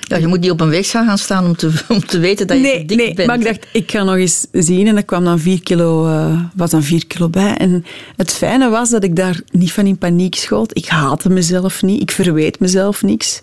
Ja, 0.08 0.18
je 0.18 0.28
moet 0.28 0.40
niet 0.40 0.52
op 0.52 0.62
een 0.62 0.70
weegschaal 0.70 1.06
gaan 1.06 1.18
staan 1.18 1.46
om 1.46 1.56
te, 1.56 1.72
om 1.90 2.06
te 2.06 2.20
weten 2.20 2.48
dat 2.48 2.58
je 2.58 2.64
nee, 2.64 2.86
dik 2.86 2.98
nee, 2.98 3.14
bent. 3.14 3.28
maar 3.28 3.38
ik 3.38 3.44
dacht, 3.44 3.68
ik 3.72 3.92
ga 3.92 4.04
nog 4.04 4.16
eens 4.16 4.46
zien. 4.52 4.88
En 4.88 4.96
er 4.98 5.06
kwam 5.06 5.24
dan 5.24 5.40
vier 5.40 5.62
kilo, 5.62 6.08
uh, 6.08 6.42
was 6.56 6.70
dan 6.70 6.84
vier 6.84 7.08
kilo 7.08 7.30
bij. 7.30 7.58
En 7.58 7.86
het 8.16 8.34
fijne 8.34 8.70
was 8.70 8.90
dat 8.90 9.04
ik 9.04 9.16
daar 9.16 9.42
niet 9.52 9.72
van 9.72 9.86
in 9.86 9.98
paniek 9.98 10.36
schoot. 10.36 10.78
Ik 10.78 10.88
haatte 10.88 11.30
mezelf 11.30 11.82
niet. 11.82 12.02
Ik 12.02 12.12
verweet 12.12 12.60
mezelf 12.60 13.02
niks. 13.02 13.42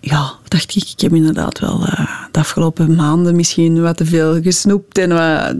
Ja, 0.00 0.32
dacht 0.48 0.76
ik, 0.76 0.88
ik 0.94 1.00
heb 1.00 1.14
inderdaad 1.14 1.58
wel 1.58 1.80
uh, 1.82 2.10
de 2.30 2.38
afgelopen 2.38 2.94
maanden 2.94 3.36
misschien 3.36 3.82
wat 3.82 3.96
te 3.96 4.04
veel 4.04 4.42
gesnoept 4.42 4.98
en 4.98 5.08
wat... 5.08 5.54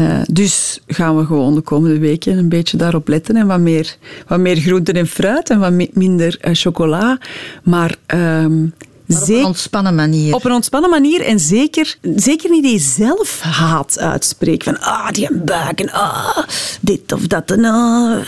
Uh, 0.00 0.20
dus 0.30 0.80
gaan 0.86 1.16
we 1.16 1.24
gewoon 1.24 1.54
de 1.54 1.60
komende 1.60 1.98
weken 1.98 2.38
een 2.38 2.48
beetje 2.48 2.76
daarop 2.76 3.08
letten 3.08 3.36
en 3.36 3.46
wat 3.46 3.58
meer, 3.58 3.96
wat 4.26 4.38
meer 4.38 4.56
groenten 4.56 4.94
en 4.94 5.06
fruit 5.06 5.50
en 5.50 5.58
wat 5.58 5.72
mi 5.72 5.90
minder 5.92 6.38
uh, 6.42 6.54
chocola. 6.54 7.18
Maar, 7.62 7.96
um, 8.06 8.74
maar 9.06 9.22
op 9.22 9.28
een 9.28 9.44
ontspannen 9.44 9.94
manier. 9.94 10.34
Op 10.34 10.44
een 10.44 10.52
ontspannen 10.52 10.90
manier 10.90 11.20
en 11.20 11.40
zeker, 11.40 11.96
zeker 12.16 12.50
niet 12.50 12.62
die 12.62 12.78
zelfhaat 12.78 13.98
uitspreken. 13.98 14.74
Van 14.74 14.82
ah, 14.82 15.10
die 15.10 15.34
buik 15.34 15.80
en 15.80 15.90
ah, 15.90 16.38
dit 16.80 17.12
of 17.12 17.26
dat. 17.26 17.50
En, 17.50 17.64
ah. 17.64 18.18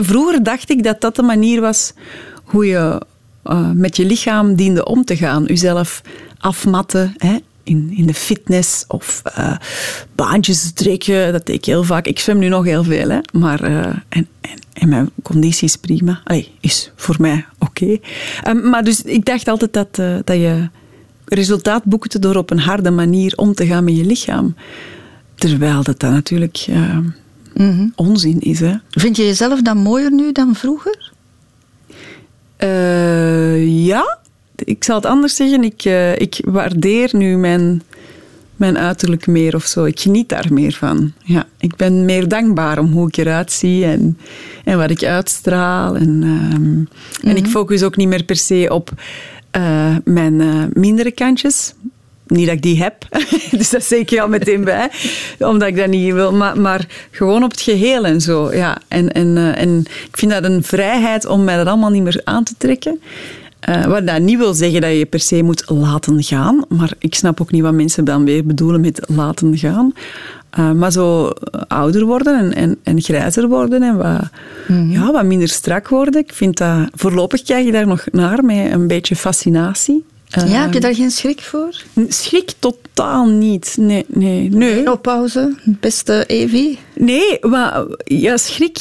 vroeger 0.00 0.42
dacht 0.42 0.70
ik 0.70 0.82
dat 0.82 1.00
dat 1.00 1.16
de 1.16 1.22
manier 1.22 1.60
was 1.60 1.92
hoe 2.44 2.66
je 2.66 3.02
uh, 3.44 3.70
met 3.70 3.96
je 3.96 4.04
lichaam 4.04 4.54
diende 4.54 4.84
om 4.84 5.04
te 5.04 5.16
gaan. 5.16 5.44
Uzelf 5.50 6.02
afmatten, 6.38 7.14
hè, 7.16 7.36
in, 7.62 7.92
in 7.96 8.06
de 8.06 8.14
fitness 8.14 8.84
of 8.88 9.22
uh, 9.38 9.56
baantjes 10.14 10.72
trekken. 10.72 11.32
Dat 11.32 11.46
deed 11.46 11.56
ik 11.56 11.64
heel 11.64 11.84
vaak. 11.84 12.06
Ik 12.06 12.18
zwem 12.18 12.38
nu 12.38 12.48
nog 12.48 12.64
heel 12.64 12.84
veel, 12.84 13.08
hè. 13.08 13.18
maar 13.32 13.70
uh, 13.70 13.86
en, 14.08 14.28
en, 14.40 14.58
en, 14.72 14.88
mijn 14.88 15.10
conditie 15.22 15.68
is 15.68 15.76
prima. 15.76 16.20
Allee, 16.24 16.52
is 16.60 16.92
voor 16.96 17.16
mij 17.18 17.46
oké. 17.58 17.82
Okay. 17.82 18.00
Um, 18.48 18.68
maar 18.68 18.84
dus 18.84 19.02
ik 19.02 19.24
dacht 19.24 19.48
altijd 19.48 19.72
dat, 19.72 19.98
uh, 19.98 20.16
dat 20.24 20.36
je 20.36 20.68
resultaat 21.24 21.84
boekte 21.84 22.18
door 22.18 22.36
op 22.36 22.50
een 22.50 22.58
harde 22.58 22.90
manier 22.90 23.32
om 23.36 23.54
te 23.54 23.66
gaan 23.66 23.84
met 23.84 23.96
je 23.96 24.04
lichaam. 24.04 24.54
Terwijl 25.34 25.82
dat, 25.82 26.00
dat 26.00 26.10
natuurlijk 26.10 26.66
mm 26.68 27.14
-hmm. 27.54 27.92
onzin 27.96 28.40
is. 28.40 28.60
Hè. 28.60 28.74
Vind 28.90 29.16
je 29.16 29.24
jezelf 29.24 29.62
dan 29.62 29.76
mooier 29.76 30.12
nu 30.12 30.32
dan 30.32 30.54
vroeger? 30.54 31.10
ja, 33.64 34.18
ik 34.64 34.84
zal 34.84 34.96
het 34.96 35.06
anders 35.06 35.36
zeggen. 35.36 35.64
Ik, 35.64 35.84
uh, 35.84 36.18
ik 36.18 36.40
waardeer 36.44 37.10
nu 37.12 37.36
mijn, 37.36 37.82
mijn 38.56 38.78
uiterlijk 38.78 39.26
meer 39.26 39.54
of 39.54 39.64
zo. 39.64 39.84
Ik 39.84 40.00
geniet 40.00 40.28
daar 40.28 40.46
meer 40.50 40.72
van. 40.72 41.12
Ja, 41.24 41.46
ik 41.58 41.76
ben 41.76 42.04
meer 42.04 42.28
dankbaar 42.28 42.78
om 42.78 42.92
hoe 42.92 43.08
ik 43.08 43.16
eruit 43.16 43.52
zie 43.52 43.84
en, 43.84 44.18
en 44.64 44.78
wat 44.78 44.90
ik 44.90 45.02
uitstraal. 45.02 45.96
En, 45.96 46.22
-hmm. 46.22 46.88
en 47.22 47.36
ik 47.36 47.46
focus 47.46 47.82
ook 47.82 47.96
niet 47.96 48.08
meer 48.08 48.24
per 48.24 48.36
se 48.36 48.66
op 48.70 48.90
uh, 49.56 49.96
mijn 50.04 50.40
uh, 50.40 50.64
mindere 50.72 51.10
kantjes. 51.10 51.74
Niet 52.26 52.46
dat 52.46 52.54
ik 52.54 52.62
die 52.62 52.82
heb, 52.82 52.94
dus 53.58 53.70
dat 53.70 53.84
zeker 53.84 54.20
al 54.20 54.28
meteen 54.28 54.64
bij, 54.64 54.90
omdat 55.38 55.68
ik 55.68 55.76
dat 55.76 55.88
niet 55.88 56.12
wil, 56.12 56.32
maar, 56.32 56.60
maar 56.60 56.86
gewoon 57.10 57.44
op 57.44 57.50
het 57.50 57.60
geheel 57.60 58.04
en 58.04 58.20
zo. 58.20 58.52
Ja. 58.52 58.78
En, 58.88 59.12
en, 59.12 59.54
en 59.56 59.78
ik 60.08 60.16
vind 60.16 60.32
dat 60.32 60.44
een 60.44 60.62
vrijheid 60.62 61.26
om 61.26 61.44
mij 61.44 61.56
dat 61.56 61.66
allemaal 61.66 61.90
niet 61.90 62.02
meer 62.02 62.20
aan 62.24 62.44
te 62.44 62.54
trekken. 62.58 63.00
Uh, 63.68 63.84
wat 63.86 64.06
dat 64.06 64.20
niet 64.20 64.38
wil 64.38 64.54
zeggen 64.54 64.80
dat 64.80 64.96
je 64.96 65.06
per 65.06 65.20
se 65.20 65.42
moet 65.42 65.70
laten 65.70 66.22
gaan, 66.22 66.64
maar 66.68 66.92
ik 66.98 67.14
snap 67.14 67.40
ook 67.40 67.50
niet 67.50 67.62
wat 67.62 67.72
mensen 67.72 68.04
dan 68.04 68.24
weer 68.24 68.46
bedoelen 68.46 68.80
met 68.80 69.02
laten 69.08 69.58
gaan. 69.58 69.92
Uh, 70.58 70.72
maar 70.72 70.92
zo 70.92 71.32
ouder 71.68 72.04
worden 72.04 72.38
en, 72.38 72.54
en, 72.54 72.78
en 72.82 73.00
grijzer 73.00 73.48
worden 73.48 73.82
en 73.82 73.96
wat, 73.96 74.20
-hmm. 74.66 74.90
ja, 74.90 75.12
wat 75.12 75.24
minder 75.24 75.48
strak 75.48 75.88
worden. 75.88 76.20
Ik 76.20 76.32
vind 76.32 76.56
dat, 76.56 76.88
voorlopig 76.94 77.42
kijk 77.42 77.64
je 77.64 77.72
daar 77.72 77.86
nog 77.86 78.04
naar 78.10 78.44
met 78.44 78.72
een 78.72 78.86
beetje 78.86 79.16
fascinatie. 79.16 80.04
Uh, 80.38 80.50
ja, 80.50 80.60
heb 80.62 80.72
je 80.72 80.80
daar 80.80 80.94
geen 80.94 81.10
schrik 81.10 81.40
voor? 81.40 81.82
Schrik 82.08 82.52
totaal 82.58 83.26
niet. 83.26 83.76
Nee, 83.78 84.04
nee. 84.08 84.48
nee. 84.50 84.82
No 84.82 84.96
pauze, 84.96 85.54
beste 85.64 86.24
Evie? 86.26 86.78
Nee, 86.94 87.38
maar 87.40 87.84
ja, 88.04 88.36
schrik 88.36 88.78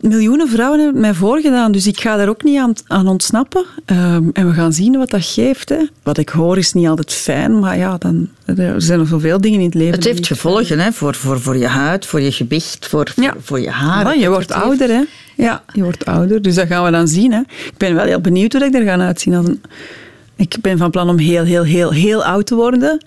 miljoenen 0.00 0.48
vrouwen 0.48 0.80
hebben 0.80 1.00
mij 1.00 1.14
voorgedaan, 1.14 1.72
dus 1.72 1.86
ik 1.86 2.00
ga 2.00 2.16
daar 2.16 2.28
ook 2.28 2.42
niet 2.42 2.58
aan, 2.58 2.72
aan 2.86 3.08
ontsnappen. 3.08 3.64
Um, 3.86 4.30
en 4.32 4.48
we 4.48 4.52
gaan 4.52 4.72
zien 4.72 4.98
wat 4.98 5.10
dat 5.10 5.24
geeft. 5.24 5.68
Hè. 5.68 5.86
Wat 6.02 6.18
ik 6.18 6.28
hoor 6.28 6.58
is 6.58 6.72
niet 6.72 6.88
altijd 6.88 7.12
fijn, 7.12 7.58
maar 7.58 7.78
ja, 7.78 7.98
dan, 7.98 8.28
er 8.44 8.82
zijn 8.82 9.00
er 9.00 9.06
zoveel 9.06 9.40
dingen 9.40 9.58
in 9.58 9.64
het 9.64 9.74
leven. 9.74 9.94
Het 9.94 10.04
heeft 10.04 10.26
gevolgen 10.26 10.78
hè, 10.78 10.92
voor, 10.92 11.14
voor, 11.14 11.40
voor 11.40 11.56
je 11.56 11.66
huid, 11.66 12.06
voor 12.06 12.20
je 12.20 12.32
gewicht, 12.32 12.86
voor, 12.86 13.12
ja. 13.16 13.32
voor, 13.32 13.42
voor 13.42 13.60
je 13.60 13.70
haar. 13.70 14.04
Ja, 14.04 14.12
je 14.12 14.28
wordt 14.28 14.52
ouder, 14.52 14.88
hè? 14.88 15.02
Ja, 15.36 15.62
je 15.72 15.82
wordt 15.82 16.04
ouder, 16.04 16.42
dus 16.42 16.54
dat 16.54 16.66
gaan 16.66 16.84
we 16.84 16.90
dan 16.90 17.08
zien. 17.08 17.32
Hè. 17.32 17.40
Ik 17.40 17.76
ben 17.76 17.94
wel 17.94 18.04
heel 18.04 18.20
benieuwd 18.20 18.52
hoe 18.52 18.64
ik 18.64 18.74
er 18.74 18.82
ga 18.82 18.98
uitzien. 18.98 19.34
Als 19.34 19.46
een... 19.46 19.62
Ik 20.36 20.56
ben 20.60 20.78
van 20.78 20.90
plan 20.90 21.08
om 21.08 21.18
heel, 21.18 21.44
heel, 21.44 21.64
heel, 21.64 21.92
heel 21.92 22.24
oud 22.24 22.46
te 22.46 22.54
worden. 22.54 23.04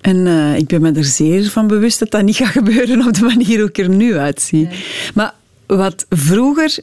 En 0.00 0.16
uh, 0.16 0.56
ik 0.56 0.66
ben 0.66 0.80
me 0.80 0.92
er 0.92 1.04
zeer 1.04 1.50
van 1.50 1.66
bewust 1.66 1.98
dat 1.98 2.10
dat 2.10 2.22
niet 2.22 2.36
gaat 2.36 2.48
gebeuren 2.48 3.06
op 3.06 3.14
de 3.14 3.24
manier 3.24 3.58
hoe 3.58 3.68
ik 3.68 3.78
er 3.78 3.88
nu 3.88 4.16
uitzie. 4.16 4.66
Nee. 4.66 4.84
Maar 5.14 5.34
wat 5.66 6.06
vroeger. 6.08 6.78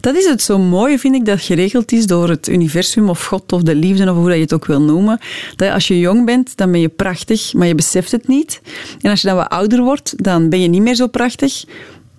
Dat 0.00 0.14
is 0.14 0.24
het 0.24 0.42
zo 0.42 0.58
mooie, 0.58 0.98
vind 0.98 1.14
ik, 1.14 1.24
dat 1.24 1.40
geregeld 1.40 1.92
is 1.92 2.06
door 2.06 2.28
het 2.28 2.48
universum 2.48 3.08
of 3.08 3.24
God 3.24 3.52
of 3.52 3.62
de 3.62 3.74
liefde 3.74 4.10
of 4.10 4.16
hoe 4.16 4.34
je 4.34 4.40
het 4.40 4.54
ook 4.54 4.66
wil 4.66 4.82
noemen. 4.82 5.18
Dat 5.56 5.72
als 5.72 5.88
je 5.88 5.98
jong 5.98 6.24
bent, 6.24 6.56
dan 6.56 6.70
ben 6.70 6.80
je 6.80 6.88
prachtig, 6.88 7.52
maar 7.52 7.66
je 7.66 7.74
beseft 7.74 8.12
het 8.12 8.28
niet. 8.28 8.60
En 9.00 9.10
als 9.10 9.20
je 9.20 9.26
dan 9.26 9.36
wat 9.36 9.48
ouder 9.48 9.82
wordt, 9.82 10.24
dan 10.24 10.48
ben 10.48 10.60
je 10.60 10.68
niet 10.68 10.82
meer 10.82 10.94
zo 10.94 11.06
prachtig. 11.06 11.64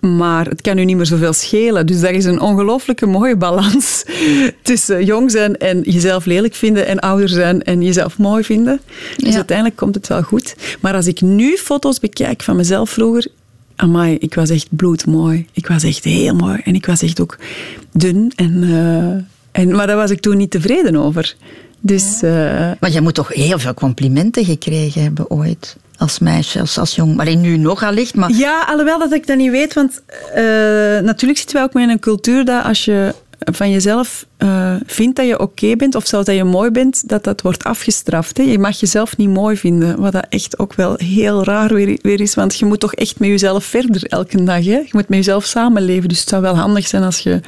Maar 0.00 0.46
het 0.46 0.60
kan 0.60 0.78
u 0.78 0.84
niet 0.84 0.96
meer 0.96 1.06
zoveel 1.06 1.32
schelen. 1.32 1.86
Dus 1.86 2.00
daar 2.00 2.12
is 2.12 2.24
een 2.24 2.40
ongelooflijke 2.40 3.06
mooie 3.06 3.36
balans 3.36 4.04
tussen 4.62 5.04
jong 5.04 5.30
zijn 5.30 5.56
en 5.56 5.80
jezelf 5.80 6.24
lelijk 6.24 6.54
vinden 6.54 6.86
en 6.86 6.98
ouder 6.98 7.28
zijn 7.28 7.62
en 7.62 7.82
jezelf 7.82 8.18
mooi 8.18 8.44
vinden. 8.44 8.80
Dus 9.16 9.28
ja. 9.28 9.34
uiteindelijk 9.34 9.76
komt 9.76 9.94
het 9.94 10.06
wel 10.06 10.22
goed. 10.22 10.56
Maar 10.80 10.94
als 10.94 11.06
ik 11.06 11.20
nu 11.20 11.56
foto's 11.56 12.00
bekijk 12.00 12.42
van 12.42 12.56
mezelf 12.56 12.90
vroeger, 12.90 13.26
Amai, 13.76 14.16
ik 14.18 14.34
was 14.34 14.50
echt 14.50 14.66
bloedmooi. 14.70 15.46
Ik 15.52 15.66
was 15.66 15.82
echt 15.82 16.04
heel 16.04 16.34
mooi. 16.34 16.60
En 16.64 16.74
ik 16.74 16.86
was 16.86 17.02
echt 17.02 17.20
ook 17.20 17.38
dun. 17.92 18.32
En, 18.36 18.62
uh, 18.62 19.62
en, 19.62 19.76
maar 19.76 19.86
daar 19.86 19.96
was 19.96 20.10
ik 20.10 20.20
toen 20.20 20.36
niet 20.36 20.50
tevreden 20.50 20.96
over. 20.96 21.36
Dus, 21.80 22.22
uh, 22.22 22.30
maar 22.80 22.90
je 22.90 23.00
moet 23.00 23.14
toch 23.14 23.28
heel 23.28 23.58
veel 23.58 23.74
complimenten 23.74 24.44
gekregen 24.44 25.02
hebben 25.02 25.30
ooit? 25.30 25.76
Als 25.98 26.18
meisje, 26.18 26.60
als, 26.60 26.78
als 26.78 26.94
jong. 26.94 27.20
Alleen 27.20 27.40
nu 27.40 27.56
nog 27.56 27.82
allicht, 27.82 28.14
maar... 28.14 28.30
Ja, 28.32 28.64
alhoewel 28.68 28.98
dat 28.98 29.12
ik 29.12 29.26
dat 29.26 29.36
niet 29.36 29.50
weet. 29.50 29.74
Want 29.74 30.02
uh, 30.30 30.42
natuurlijk 31.00 31.38
zitten 31.38 31.56
wij 31.56 31.64
ook 31.64 31.74
in 31.74 31.88
een 31.88 31.98
cultuur 31.98 32.44
dat 32.44 32.64
als 32.64 32.84
je 32.84 33.14
van 33.38 33.70
jezelf 33.70 34.26
uh, 34.38 34.74
vindt 34.86 35.16
dat 35.16 35.26
je 35.26 35.34
oké 35.34 35.42
okay 35.42 35.76
bent 35.76 35.94
of 35.94 36.06
zelfs 36.06 36.26
dat 36.26 36.36
je 36.36 36.44
mooi 36.44 36.70
bent, 36.70 37.08
dat 37.08 37.24
dat 37.24 37.42
wordt 37.42 37.64
afgestraft. 37.64 38.36
Hè? 38.36 38.42
Je 38.42 38.58
mag 38.58 38.80
jezelf 38.80 39.16
niet 39.16 39.28
mooi 39.28 39.56
vinden, 39.56 40.00
wat 40.00 40.12
dat 40.12 40.26
echt 40.28 40.58
ook 40.58 40.74
wel 40.74 40.94
heel 40.96 41.44
raar 41.44 41.74
weer, 41.74 41.98
weer 42.02 42.20
is, 42.20 42.34
want 42.34 42.58
je 42.58 42.64
moet 42.64 42.80
toch 42.80 42.94
echt 42.94 43.18
met 43.18 43.28
jezelf 43.28 43.64
verder 43.64 44.04
elke 44.04 44.44
dag. 44.44 44.64
Hè? 44.64 44.76
Je 44.76 44.88
moet 44.90 45.08
met 45.08 45.18
jezelf 45.18 45.44
samenleven, 45.44 46.08
dus 46.08 46.20
het 46.20 46.28
zou 46.28 46.42
wel 46.42 46.56
handig 46.56 46.86
zijn 46.86 47.02
als 47.02 47.18
je 47.18 47.40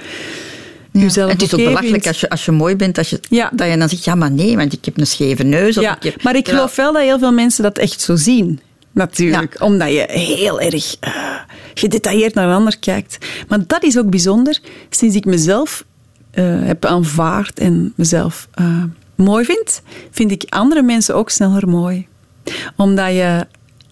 ja. 0.92 1.00
jezelf 1.00 1.32
Het 1.32 1.42
is 1.42 1.54
ook 1.54 1.64
belachelijk 1.64 2.06
als 2.06 2.20
je, 2.20 2.28
als 2.28 2.44
je 2.44 2.52
mooi 2.52 2.76
bent, 2.76 2.98
als 2.98 3.10
je, 3.10 3.20
ja. 3.28 3.50
dat 3.52 3.70
je 3.70 3.76
dan 3.76 3.88
zegt, 3.88 4.04
ja 4.04 4.14
maar 4.14 4.30
nee, 4.30 4.56
want 4.56 4.72
ik 4.72 4.84
heb 4.84 4.98
een 4.98 5.06
scheve 5.06 5.42
neus. 5.42 5.76
Of 5.76 5.82
ja, 5.82 5.96
ik 5.96 6.02
heb, 6.02 6.22
maar 6.22 6.36
ik 6.36 6.48
geloof 6.48 6.76
wel 6.76 6.92
dat 6.92 7.02
heel 7.02 7.18
veel 7.18 7.32
mensen 7.32 7.62
dat 7.62 7.78
echt 7.78 8.00
zo 8.00 8.16
zien. 8.16 8.60
Natuurlijk, 8.98 9.58
ja. 9.58 9.64
omdat 9.66 9.88
je 9.88 10.06
heel 10.08 10.60
erg 10.60 10.96
uh, 11.06 11.14
gedetailleerd 11.74 12.34
naar 12.34 12.48
een 12.48 12.54
ander 12.54 12.78
kijkt. 12.78 13.18
Maar 13.48 13.66
dat 13.66 13.82
is 13.82 13.98
ook 13.98 14.10
bijzonder. 14.10 14.60
Sinds 14.90 15.16
ik 15.16 15.24
mezelf 15.24 15.84
uh, 16.34 16.44
heb 16.62 16.84
aanvaard 16.84 17.58
en 17.58 17.92
mezelf 17.96 18.48
uh, 18.60 18.84
mooi 19.14 19.44
vind, 19.44 19.82
vind 20.10 20.30
ik 20.30 20.44
andere 20.48 20.82
mensen 20.82 21.14
ook 21.14 21.30
sneller 21.30 21.68
mooi. 21.68 22.06
Omdat 22.76 23.12
je... 23.12 23.46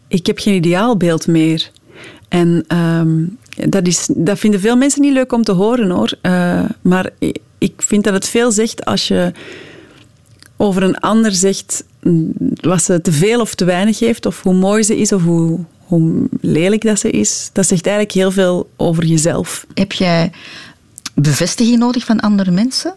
Ik 0.09 0.27
heb 0.27 0.39
geen 0.39 0.55
ideaalbeeld 0.55 1.27
meer. 1.27 1.71
En 2.29 2.65
um, 2.77 3.39
dat, 3.69 3.87
is, 3.87 4.09
dat 4.15 4.39
vinden 4.39 4.61
veel 4.61 4.77
mensen 4.77 5.01
niet 5.01 5.13
leuk 5.13 5.33
om 5.33 5.43
te 5.43 5.53
horen, 5.53 5.91
hoor. 5.91 6.13
Maar 6.83 7.11
ik 7.59 7.83
vind 7.83 8.05
dat 8.05 8.13
het 8.13 8.29
veel 8.29 8.53
zegt 8.53 8.85
als 8.85 9.09
je 9.09 9.33
over 10.57 10.83
een 10.83 10.99
ander 10.99 11.33
zegt 11.33 11.85
wat 12.61 12.83
ze 12.83 13.01
te 13.01 13.13
veel 13.13 13.41
of 13.41 13.55
te 13.55 13.65
weinig 13.65 13.99
heeft, 13.99 14.27
of 14.27 14.43
hoe 14.43 14.55
mooi 14.55 14.83
ze 14.83 14.97
is, 14.97 15.13
of 15.13 15.23
hoe, 15.23 15.59
hoe 15.79 16.29
lelijk 16.41 16.83
dat 16.83 16.99
ze 16.99 17.11
is. 17.11 17.51
Dat 17.53 17.67
zegt 17.67 17.87
eigenlijk 17.87 18.17
heel 18.17 18.31
veel 18.31 18.71
over 18.77 19.05
jezelf. 19.05 19.67
Heb 19.75 19.93
jij 19.93 20.31
bevestiging 21.15 21.79
nodig 21.79 22.05
van 22.05 22.21
andere 22.21 22.51
mensen? 22.51 22.95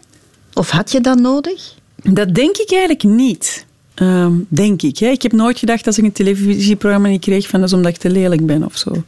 Of 0.54 0.70
had 0.70 0.92
je 0.92 1.00
dat 1.00 1.18
nodig? 1.18 1.74
Dat 2.02 2.34
denk 2.34 2.56
ik 2.56 2.70
eigenlijk 2.70 3.02
niet. 3.02 3.66
Ehm, 3.94 4.32
denk 4.48 4.82
ik. 4.82 4.98
Hè. 4.98 5.06
Ik 5.06 5.22
heb 5.22 5.32
nooit 5.32 5.58
gedacht 5.58 5.86
als 5.86 5.98
ik 5.98 6.04
een 6.04 6.12
televisieprogramma 6.12 7.08
niet 7.08 7.20
kreeg 7.20 7.48
van 7.48 7.60
dat 7.60 7.68
is 7.68 7.74
omdat 7.74 7.92
ik 7.92 7.98
te 7.98 8.10
lelijk 8.10 8.46
ben 8.46 8.64
of 8.64 8.76
zo. 8.76 9.04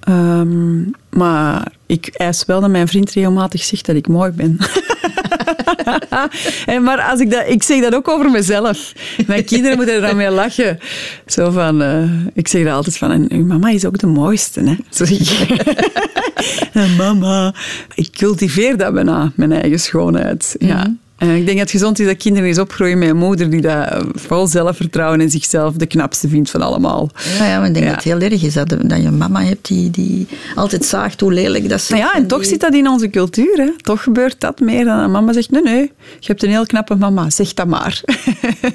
Ehm, 0.00 0.78
maar 1.10 1.72
ik 1.86 2.06
eis 2.06 2.44
wel 2.44 2.60
dat 2.60 2.70
mijn 2.70 2.88
vriend 2.88 3.10
regelmatig 3.10 3.64
zegt 3.64 3.86
dat 3.86 3.96
ik 3.96 4.08
mooi 4.08 4.30
ben. 4.30 4.56
maar 6.86 7.00
als 7.00 7.20
ik, 7.20 7.30
dat, 7.30 7.44
ik 7.46 7.62
zeg 7.62 7.80
dat 7.80 7.94
ook 7.94 8.08
over 8.08 8.30
mezelf. 8.30 8.92
Mijn 9.26 9.44
kinderen 9.44 9.76
moeten 9.76 9.94
er 9.94 10.00
dan 10.00 10.16
mee 10.16 10.30
lachen. 10.30 10.78
Zo 11.26 11.50
van, 11.50 11.82
uh, 11.82 12.02
ik 12.34 12.48
zeg 12.48 12.64
dat 12.64 12.72
altijd 12.72 12.96
van, 12.98 13.10
en 13.10 13.26
uw 13.28 13.44
mama 13.44 13.70
is 13.70 13.84
ook 13.84 13.98
de 13.98 14.06
mooiste. 14.06 14.60
Hè? 14.60 14.76
Zo 14.90 15.04
mama, 16.96 17.54
ik 17.94 18.10
cultiveer 18.12 18.76
dat 18.76 18.92
bijna, 18.92 19.32
mijn 19.34 19.52
eigen 19.52 19.80
schoonheid. 19.80 20.56
Ja. 20.58 20.76
Mhm. 20.76 21.07
En 21.18 21.28
ik 21.28 21.46
denk 21.46 21.58
dat 21.58 21.58
het 21.58 21.70
gezond 21.70 21.98
is 21.98 22.06
dat 22.06 22.16
kinderen 22.16 22.48
eens 22.48 22.58
opgroeien 22.58 22.98
met 22.98 23.08
een 23.08 23.16
moeder 23.16 23.50
die 23.50 23.60
dat 23.60 24.04
vol 24.14 24.46
zelfvertrouwen 24.46 25.20
en 25.20 25.30
zichzelf 25.30 25.74
de 25.74 25.86
knapste 25.86 26.28
vindt 26.28 26.50
van 26.50 26.62
allemaal. 26.62 27.10
Ja, 27.38 27.46
ja 27.46 27.58
maar 27.58 27.68
ik 27.68 27.74
denk 27.74 27.86
dat 27.86 27.94
het 27.94 28.04
heel 28.04 28.20
erg 28.20 28.42
is 28.42 28.54
dat, 28.54 28.68
dat 28.68 29.02
je 29.02 29.10
mama 29.10 29.42
hebt 29.42 29.66
die, 29.66 29.90
die 29.90 30.26
altijd 30.54 30.84
zaagt 30.84 31.20
hoe 31.20 31.32
lelijk 31.32 31.68
dat 31.68 31.80
ze 31.80 31.96
Ja, 31.96 32.14
en, 32.14 32.26
toch 32.26 32.44
zit 32.44 32.60
dat 32.60 32.74
in 32.74 32.88
onze 32.88 33.10
cultuur. 33.10 33.56
Hè. 33.56 33.70
Toch 33.82 34.02
gebeurt 34.02 34.40
dat 34.40 34.60
meer 34.60 34.84
dan 34.84 34.98
een 34.98 35.10
mama 35.10 35.32
zegt, 35.32 35.50
nee, 35.50 35.62
nee, 35.62 35.92
je 36.18 36.26
hebt 36.26 36.42
een 36.42 36.50
heel 36.50 36.66
knappe 36.66 36.96
mama, 36.96 37.30
zeg 37.30 37.54
dat 37.54 37.66
maar. 37.66 38.02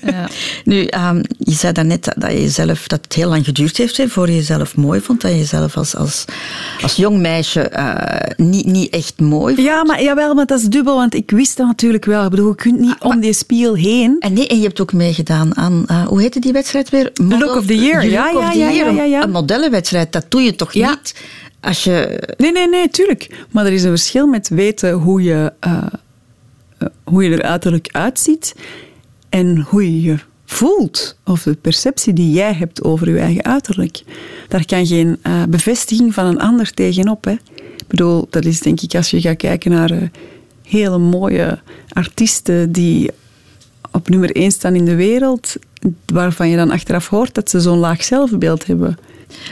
Ja. 0.01 0.27
Nu, 0.63 0.79
um, 0.79 1.21
je 1.37 1.51
zei 1.51 1.73
daarnet 1.73 2.03
dat, 2.03 2.13
dat, 2.17 2.31
je 2.31 2.49
zelf, 2.49 2.87
dat 2.87 2.99
het 3.03 3.13
heel 3.13 3.29
lang 3.29 3.45
geduurd 3.45 3.77
heeft 3.77 3.97
hè, 3.97 4.07
voor 4.07 4.27
je 4.27 4.35
jezelf 4.35 4.75
mooi 4.75 5.01
vond, 5.01 5.21
dat 5.21 5.31
je 5.31 5.37
jezelf 5.37 5.77
als, 5.77 5.95
als, 5.95 6.25
als 6.81 6.95
jong 6.95 7.19
meisje 7.19 7.71
uh, 7.75 8.45
niet, 8.47 8.65
niet 8.65 8.89
echt 8.89 9.19
mooi 9.19 9.55
vond. 9.55 9.67
Ja, 9.67 9.83
maar, 9.83 10.03
jawel, 10.03 10.33
maar 10.33 10.45
dat 10.45 10.59
is 10.59 10.65
dubbel, 10.65 10.95
want 10.95 11.13
ik 11.13 11.31
wist 11.31 11.57
dat 11.57 11.67
natuurlijk 11.67 12.05
wel 12.05 12.29
bedoel, 12.35 12.49
je 12.49 12.55
kunt 12.55 12.79
niet 12.79 12.95
om 12.99 13.19
die 13.19 13.33
spiegel 13.33 13.75
heen. 13.75 14.15
En, 14.19 14.33
nee, 14.33 14.47
en 14.47 14.57
je 14.57 14.63
hebt 14.63 14.81
ook 14.81 14.93
meegedaan 14.93 15.57
aan, 15.57 15.85
uh, 15.91 16.07
hoe 16.07 16.21
heette 16.21 16.39
die 16.39 16.51
wedstrijd 16.51 16.89
weer? 16.89 17.11
Model, 17.21 17.39
Look 17.39 17.57
of 17.57 17.65
the 17.65 17.75
Year. 17.75 18.05
Ja, 18.05 18.29
ja, 18.29 18.51
ja, 18.51 18.69
ja, 18.69 19.03
ja, 19.03 19.23
Een 19.23 19.31
modellenwedstrijd, 19.31 20.11
dat 20.11 20.25
doe 20.29 20.41
je 20.41 20.55
toch 20.55 20.73
niet 20.73 21.13
als 21.63 21.83
je... 21.83 22.23
Nee, 22.37 22.51
nee, 22.51 22.67
nee, 22.67 22.89
tuurlijk. 22.89 23.45
Maar 23.51 23.65
er 23.65 23.71
is 23.71 23.83
een 23.83 23.89
verschil 23.89 24.27
met 24.27 24.49
weten 24.49 24.93
hoe 24.93 25.23
je, 25.23 25.53
uh, 25.67 25.83
hoe 27.03 27.23
je 27.23 27.35
er 27.35 27.43
uiterlijk 27.43 27.89
uitziet 27.91 28.55
en 29.29 29.59
hoe 29.69 29.83
je 29.83 30.01
je 30.01 30.17
voelt, 30.45 31.17
of 31.25 31.43
de 31.43 31.55
perceptie 31.55 32.13
die 32.13 32.31
jij 32.31 32.53
hebt 32.53 32.83
over 32.83 33.09
je 33.09 33.19
eigen 33.19 33.43
uiterlijk. 33.43 34.03
Daar 34.47 34.65
kan 34.65 34.85
geen 34.85 35.19
uh, 35.27 35.43
bevestiging 35.49 36.13
van 36.13 36.25
een 36.25 36.39
ander 36.39 36.73
tegenop. 36.73 37.25
Hè. 37.25 37.31
Ik 37.77 37.87
bedoel, 37.87 38.27
dat 38.29 38.45
is 38.45 38.59
denk 38.59 38.81
ik 38.81 38.95
als 38.95 39.09
je 39.09 39.21
gaat 39.21 39.37
kijken 39.37 39.71
naar 39.71 39.91
uh, 39.91 40.01
hele 40.63 40.97
mooie 40.97 41.59
artiesten 41.89 42.71
die 42.71 43.11
op 43.91 44.09
nummer 44.09 44.35
1 44.35 44.51
staan 44.51 44.75
in 44.75 44.85
de 44.85 44.95
wereld, 44.95 45.55
waarvan 46.05 46.49
je 46.49 46.55
dan 46.55 46.71
achteraf 46.71 47.07
hoort 47.07 47.33
dat 47.33 47.49
ze 47.49 47.59
zo'n 47.59 47.77
laag 47.77 48.03
zelfbeeld 48.03 48.65
hebben. 48.65 48.97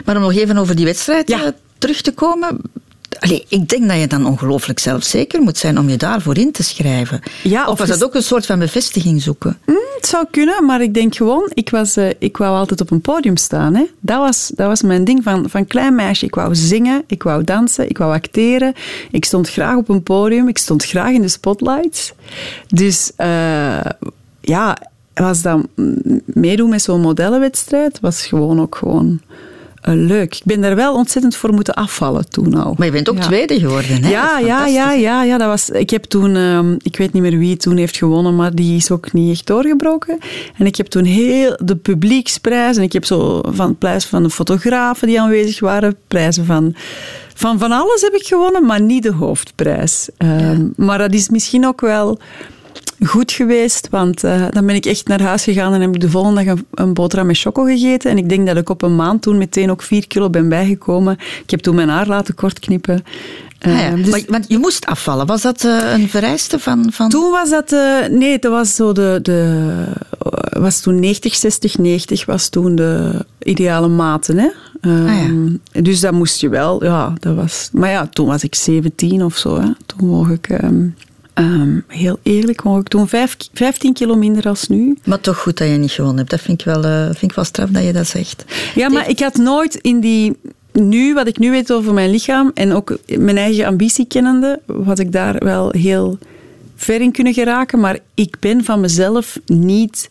Maar 0.05 0.15
om 0.15 0.21
nog 0.21 0.33
even 0.33 0.57
over 0.57 0.75
die 0.75 0.85
wedstrijd 0.85 1.27
ja. 1.27 1.45
Eh, 1.45 1.51
terug 1.77 2.01
te 2.01 2.13
komen. 2.13 2.61
Allee, 3.19 3.45
ik 3.47 3.69
denk 3.69 3.87
dat 3.87 3.99
je 3.99 4.07
dan 4.07 4.25
ongelooflijk 4.25 4.79
zelfzeker 4.79 5.41
moet 5.41 5.57
zijn 5.57 5.79
om 5.79 5.89
je 5.89 5.97
daarvoor 5.97 6.37
in 6.37 6.51
te 6.51 6.63
schrijven. 6.63 7.21
Ja, 7.43 7.67
of, 7.67 7.79
was 7.79 7.87
dat 7.87 8.03
ook 8.03 8.15
een 8.15 8.23
soort 8.23 8.45
van 8.45 8.59
bevestiging 8.59 9.21
zoeken? 9.21 9.57
Mm, 9.65 9.75
het 9.95 10.07
zou 10.07 10.25
kunnen, 10.31 10.65
maar 10.65 10.81
ik 10.81 10.93
denk 10.93 11.15
gewoon, 11.15 11.51
ik, 11.53 11.69
was, 11.69 11.97
uh, 11.97 12.09
ik 12.19 12.37
wou 12.37 12.57
altijd 12.57 12.81
op 12.81 12.91
een 12.91 13.01
podium 13.01 13.37
staan. 13.37 13.75
Hè. 13.75 13.85
Dat, 13.99 14.17
was, 14.17 14.51
dat 14.55 14.67
was 14.67 14.81
mijn 14.81 15.03
ding 15.03 15.23
van, 15.23 15.49
van 15.49 15.67
klein 15.67 15.95
meisje. 15.95 16.25
Ik 16.25 16.35
wou 16.35 16.55
zingen, 16.55 17.03
ik 17.07 17.23
wou 17.23 17.43
dansen, 17.43 17.89
ik 17.89 17.97
wou 17.97 18.13
acteren. 18.13 18.73
Ik 19.11 19.25
stond 19.25 19.49
graag 19.49 19.75
op 19.75 19.89
een 19.89 20.03
podium, 20.03 20.47
ik 20.47 20.57
stond 20.57 20.85
graag 20.85 21.11
in 21.11 21.21
de 21.21 21.27
spotlights. 21.27 22.13
Dus 22.67 23.11
uh, 23.17 23.79
ja, 24.41 24.77
was 25.13 25.41
dat 25.41 25.67
meedoen 26.25 26.69
met 26.69 26.81
zo'n 26.81 27.01
modellenwedstrijd, 27.01 27.99
was 27.99 28.25
gewoon 28.25 28.61
ook 28.61 28.75
gewoon 28.75 29.21
leuk. 29.81 30.35
Ik 30.35 30.41
ben 30.43 30.61
daar 30.61 30.75
wel 30.75 30.95
ontzettend 30.95 31.35
voor 31.35 31.53
moeten 31.53 31.73
afvallen 31.73 32.29
toen 32.29 32.53
al. 32.53 32.73
Maar 32.77 32.85
je 32.85 32.91
bent 32.91 33.09
ook 33.09 33.17
tweede 33.17 33.59
geworden, 33.59 34.03
hè? 34.03 34.09
Ja, 34.09 34.39
ja, 34.39 34.65
ja, 34.65 34.93
ja, 34.93 35.23
ja. 35.23 35.37
Dat 35.37 35.47
was, 35.47 35.69
ik 35.69 35.89
heb 35.89 36.03
toen, 36.03 36.35
uh, 36.35 36.59
ik 36.81 36.97
weet 36.97 37.13
niet 37.13 37.21
meer 37.21 37.37
wie 37.37 37.57
toen 37.57 37.77
heeft 37.77 37.97
gewonnen, 37.97 38.35
maar 38.35 38.55
die 38.55 38.75
is 38.75 38.91
ook 38.91 39.13
niet 39.13 39.31
echt 39.31 39.47
doorgebroken. 39.47 40.17
En 40.57 40.65
ik 40.65 40.75
heb 40.75 40.85
toen 40.87 41.03
heel 41.03 41.57
de 41.63 41.75
publieksprijs, 41.75 42.77
en 42.77 42.83
ik 42.83 42.93
heb 42.93 43.05
zo 43.05 43.41
van 43.43 43.77
prijs 43.77 44.05
van 44.05 44.23
de 44.23 44.29
fotografen 44.29 45.07
die 45.07 45.21
aanwezig 45.21 45.59
waren, 45.59 45.95
prijzen 46.07 46.45
van, 46.45 46.75
van 47.33 47.59
van 47.59 47.71
alles 47.71 48.01
heb 48.01 48.13
ik 48.13 48.25
gewonnen, 48.25 48.65
maar 48.65 48.81
niet 48.81 49.03
de 49.03 49.11
hoofdprijs. 49.11 50.09
Uh, 50.17 50.59
Maar 50.75 50.97
dat 50.97 51.13
is 51.13 51.29
misschien 51.29 51.67
ook 51.67 51.81
wel 51.81 52.19
goed 53.05 53.31
geweest, 53.31 53.87
want 53.89 54.23
uh, 54.23 54.45
dan 54.49 54.65
ben 54.65 54.75
ik 54.75 54.85
echt 54.85 55.07
naar 55.07 55.21
huis 55.21 55.43
gegaan 55.43 55.73
en 55.73 55.81
heb 55.81 55.95
ik 55.95 56.01
de 56.01 56.09
volgende 56.09 56.43
dag 56.43 56.55
een, 56.55 56.65
een 56.73 56.93
boterham 56.93 57.27
met 57.27 57.37
choco 57.37 57.63
gegeten. 57.63 58.11
En 58.11 58.17
ik 58.17 58.29
denk 58.29 58.47
dat 58.47 58.57
ik 58.57 58.69
op 58.69 58.81
een 58.81 58.95
maand 58.95 59.21
toen 59.21 59.37
meteen 59.37 59.71
ook 59.71 59.81
vier 59.81 60.07
kilo 60.07 60.29
ben 60.29 60.49
bijgekomen. 60.49 61.17
Ik 61.43 61.49
heb 61.49 61.59
toen 61.59 61.75
mijn 61.75 61.89
haar 61.89 62.07
laten 62.07 62.35
kort 62.35 62.59
knippen. 62.59 63.03
Uh, 63.67 63.81
ja, 63.81 63.95
dus... 63.95 64.09
maar, 64.09 64.21
want 64.27 64.45
je 64.47 64.57
moest 64.57 64.85
afvallen. 64.85 65.25
Was 65.25 65.41
dat 65.41 65.63
uh, 65.63 65.91
een 65.93 66.09
vereiste 66.09 66.59
van, 66.59 66.91
van... 66.91 67.09
Toen 67.09 67.31
was 67.31 67.49
dat... 67.49 67.69
nee, 68.11 68.39
dat 68.39 68.51
was 68.51 68.75
zo 68.75 68.91
de... 68.93 69.19
de 69.21 69.85
was 70.51 70.79
toen 70.79 70.99
90, 70.99 71.35
60, 71.35 71.77
90 71.77 72.25
was 72.25 72.49
toen 72.49 72.75
de 72.75 73.25
ideale 73.39 73.87
maten, 73.87 74.37
hè. 74.37 74.49
Ah, 74.81 75.07
ja. 75.07 75.81
Dus 75.81 75.99
dat 75.99 76.13
moest 76.13 76.41
je 76.41 76.49
wel, 76.49 76.83
ja, 76.83 77.13
dat 77.19 77.35
was... 77.35 77.69
Maar 77.71 77.89
ja, 77.89 78.07
toen 78.07 78.27
was 78.27 78.43
ik 78.43 78.55
17 78.55 79.23
of 79.23 79.37
zo, 79.37 79.59
hè. 79.59 79.69
Toen 79.85 80.07
woog 80.07 80.29
ik... 80.29 80.49
Um, 81.33 81.61
Um, 81.61 81.83
heel 81.87 82.19
eerlijk, 82.23 82.61
woog 82.61 82.79
ik 82.79 82.87
toen 82.87 83.07
vijf, 83.07 83.37
15 83.53 83.93
kilo 83.93 84.15
minder 84.15 84.47
als 84.47 84.67
nu. 84.67 84.97
Maar 85.03 85.19
toch 85.19 85.37
goed 85.37 85.57
dat 85.57 85.67
je 85.67 85.73
niet 85.73 85.91
gewonnen 85.91 86.17
hebt. 86.17 86.29
Dat 86.29 86.41
vind 86.41 86.59
ik 86.59 86.65
wel, 86.65 86.85
uh, 86.85 87.05
vind 87.05 87.21
ik 87.21 87.33
wel 87.33 87.45
straf 87.45 87.69
dat 87.69 87.83
je 87.83 87.93
dat 87.93 88.07
zegt. 88.07 88.45
Ja, 88.75 88.89
maar 88.89 89.09
ik 89.09 89.19
had 89.19 89.35
nooit 89.35 89.75
in 89.75 89.99
die... 89.99 90.37
Nu, 90.71 91.13
wat 91.13 91.27
ik 91.27 91.37
nu 91.37 91.51
weet 91.51 91.71
over 91.71 91.93
mijn 91.93 92.09
lichaam 92.09 92.51
en 92.53 92.73
ook 92.73 92.97
mijn 93.17 93.37
eigen 93.37 93.65
ambitie 93.65 94.05
kennende, 94.05 94.59
was 94.65 94.99
ik 94.99 95.11
daar 95.11 95.35
wel 95.43 95.69
heel 95.71 96.17
ver 96.75 97.01
in 97.01 97.11
kunnen 97.11 97.33
geraken. 97.33 97.79
Maar 97.79 97.99
ik 98.13 98.35
ben 98.39 98.63
van 98.63 98.79
mezelf 98.79 99.39
niet 99.45 100.09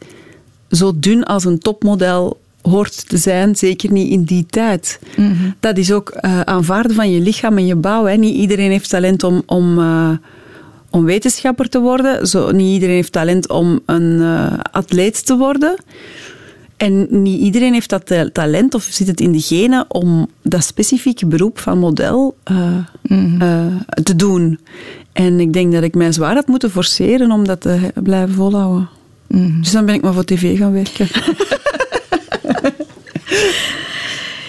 zo 0.70 0.92
dun 0.96 1.24
als 1.24 1.44
een 1.44 1.58
topmodel 1.58 2.40
hoort 2.62 3.08
te 3.08 3.16
zijn, 3.16 3.56
zeker 3.56 3.92
niet 3.92 4.10
in 4.10 4.22
die 4.22 4.46
tijd. 4.46 4.98
Mm 5.16 5.26
-hmm. 5.26 5.54
Dat 5.60 5.76
is 5.76 5.92
ook 5.92 6.18
uh, 6.20 6.40
aanvaarden 6.40 6.94
van 6.94 7.10
je 7.10 7.20
lichaam 7.20 7.58
en 7.58 7.66
je 7.66 7.76
bouw. 7.76 8.04
Hè. 8.04 8.16
Niet 8.16 8.34
iedereen 8.34 8.70
heeft 8.70 8.90
talent 8.90 9.22
om... 9.22 9.42
om 9.46 9.78
uh, 9.78 10.10
om 10.90 11.04
wetenschapper 11.04 11.68
te 11.68 11.80
worden. 11.80 12.26
Zo, 12.26 12.50
niet 12.50 12.72
iedereen 12.72 12.94
heeft 12.94 13.12
talent 13.12 13.48
om 13.48 13.80
een 13.86 14.18
uh, 14.20 14.52
atleet 14.72 15.26
te 15.26 15.36
worden. 15.36 15.76
En 16.76 17.06
niet 17.22 17.40
iedereen 17.40 17.72
heeft 17.72 17.90
dat 17.90 18.32
talent 18.32 18.74
of 18.74 18.82
zit 18.90 19.06
het 19.06 19.20
in 19.20 19.32
de 19.32 19.40
genen 19.40 19.84
om 19.88 20.28
dat 20.42 20.64
specifieke 20.64 21.26
beroep 21.26 21.58
van 21.58 21.78
model 21.78 22.36
uh, 22.50 22.76
mm 23.02 23.42
uh, 23.42 23.66
te 24.02 24.16
doen. 24.16 24.58
En 25.12 25.40
ik 25.40 25.52
denk 25.52 25.72
dat 25.72 25.82
ik 25.82 25.94
mij 25.94 26.12
zwaar 26.12 26.34
had 26.34 26.46
moeten 26.46 26.70
forceren 26.70 27.30
om 27.30 27.46
dat 27.46 27.60
te 27.60 27.92
blijven 27.94 28.34
volhouden. 28.34 28.88
Mm 29.26 29.44
-hmm. 29.44 29.60
Dus 29.60 29.70
dan 29.70 29.86
ben 29.86 29.94
ik 29.94 30.02
maar 30.02 30.12
voor 30.12 30.24
tv 30.24 30.58
gaan 30.58 30.72
werken. 30.72 31.08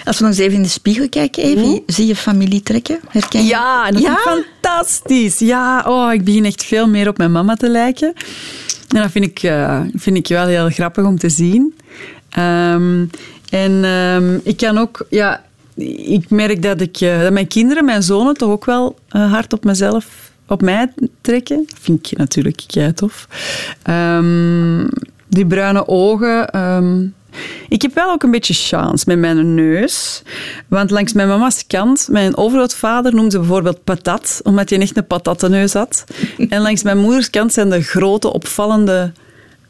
Als 0.04 0.18
we 0.18 0.24
nog 0.24 0.32
eens 0.32 0.42
even 0.42 0.56
in 0.56 0.62
de 0.62 0.68
spiegel 0.68 1.08
kijken, 1.08 1.42
Evie, 1.42 1.82
hm? 1.86 1.92
zie 1.92 2.06
je 2.06 2.16
familie 2.16 2.62
trekken? 2.62 3.00
Herken 3.08 3.42
je? 3.42 3.48
Ja, 3.48 3.90
dat 3.90 4.02
ja? 4.02 4.16
is 4.16 4.22
fantastisch. 4.22 5.38
Ja, 5.38 5.84
oh, 5.86 6.12
ik 6.12 6.24
begin 6.24 6.44
echt 6.44 6.64
veel 6.64 6.88
meer 6.88 7.08
op 7.08 7.18
mijn 7.18 7.32
mama 7.32 7.54
te 7.54 7.68
lijken. 7.68 8.12
En 8.88 9.02
dat 9.02 9.10
vind 9.10 9.24
ik, 9.24 9.42
uh, 9.42 9.80
vind 9.94 10.16
ik 10.16 10.28
wel 10.28 10.46
heel 10.46 10.68
grappig 10.68 11.04
om 11.04 11.18
te 11.18 11.28
zien. 11.28 11.74
Um, 12.38 13.10
en 13.50 13.84
um, 13.84 14.40
ik 14.44 14.56
kan 14.56 14.78
ook, 14.78 15.06
ja, 15.10 15.44
ik 16.04 16.30
merk 16.30 16.62
dat, 16.62 16.80
ik, 16.80 17.00
uh, 17.00 17.20
dat 17.20 17.32
mijn 17.32 17.46
kinderen, 17.48 17.84
mijn 17.84 18.02
zonen, 18.02 18.34
toch 18.34 18.50
ook 18.50 18.64
wel 18.64 18.98
uh, 19.16 19.32
hard 19.32 19.52
op 19.52 19.64
mezelf, 19.64 20.06
op 20.46 20.62
mij 20.62 20.92
trekken. 21.20 21.64
Dat 21.66 21.78
vind 21.80 22.06
ik 22.10 22.18
natuurlijk 22.18 22.62
kei 22.66 22.92
tof. 22.92 23.28
Um, 23.90 24.88
die 25.28 25.46
bruine 25.46 25.88
ogen, 25.88 26.54
ik 27.68 27.82
heb 27.82 27.94
wel 27.94 28.10
ook 28.10 28.22
een 28.22 28.30
beetje 28.30 28.54
chance 28.54 29.04
met 29.06 29.18
mijn 29.18 29.54
neus. 29.54 30.22
Want 30.68 30.90
langs 30.90 31.12
mijn 31.12 31.28
mama's 31.28 31.66
kant, 31.66 32.08
mijn 32.10 32.36
overgrootvader 32.36 33.14
noemde 33.14 33.38
bijvoorbeeld 33.38 33.84
patat, 33.84 34.40
omdat 34.42 34.70
hij 34.70 34.80
echt 34.80 34.96
een 34.96 35.06
patattenneus 35.06 35.72
had. 35.72 36.04
En 36.48 36.60
langs 36.60 36.82
mijn 36.82 36.98
moeders 36.98 37.30
kant 37.30 37.52
zijn 37.52 37.70
de 37.70 37.82
grote, 37.82 38.32
opvallende 38.32 39.12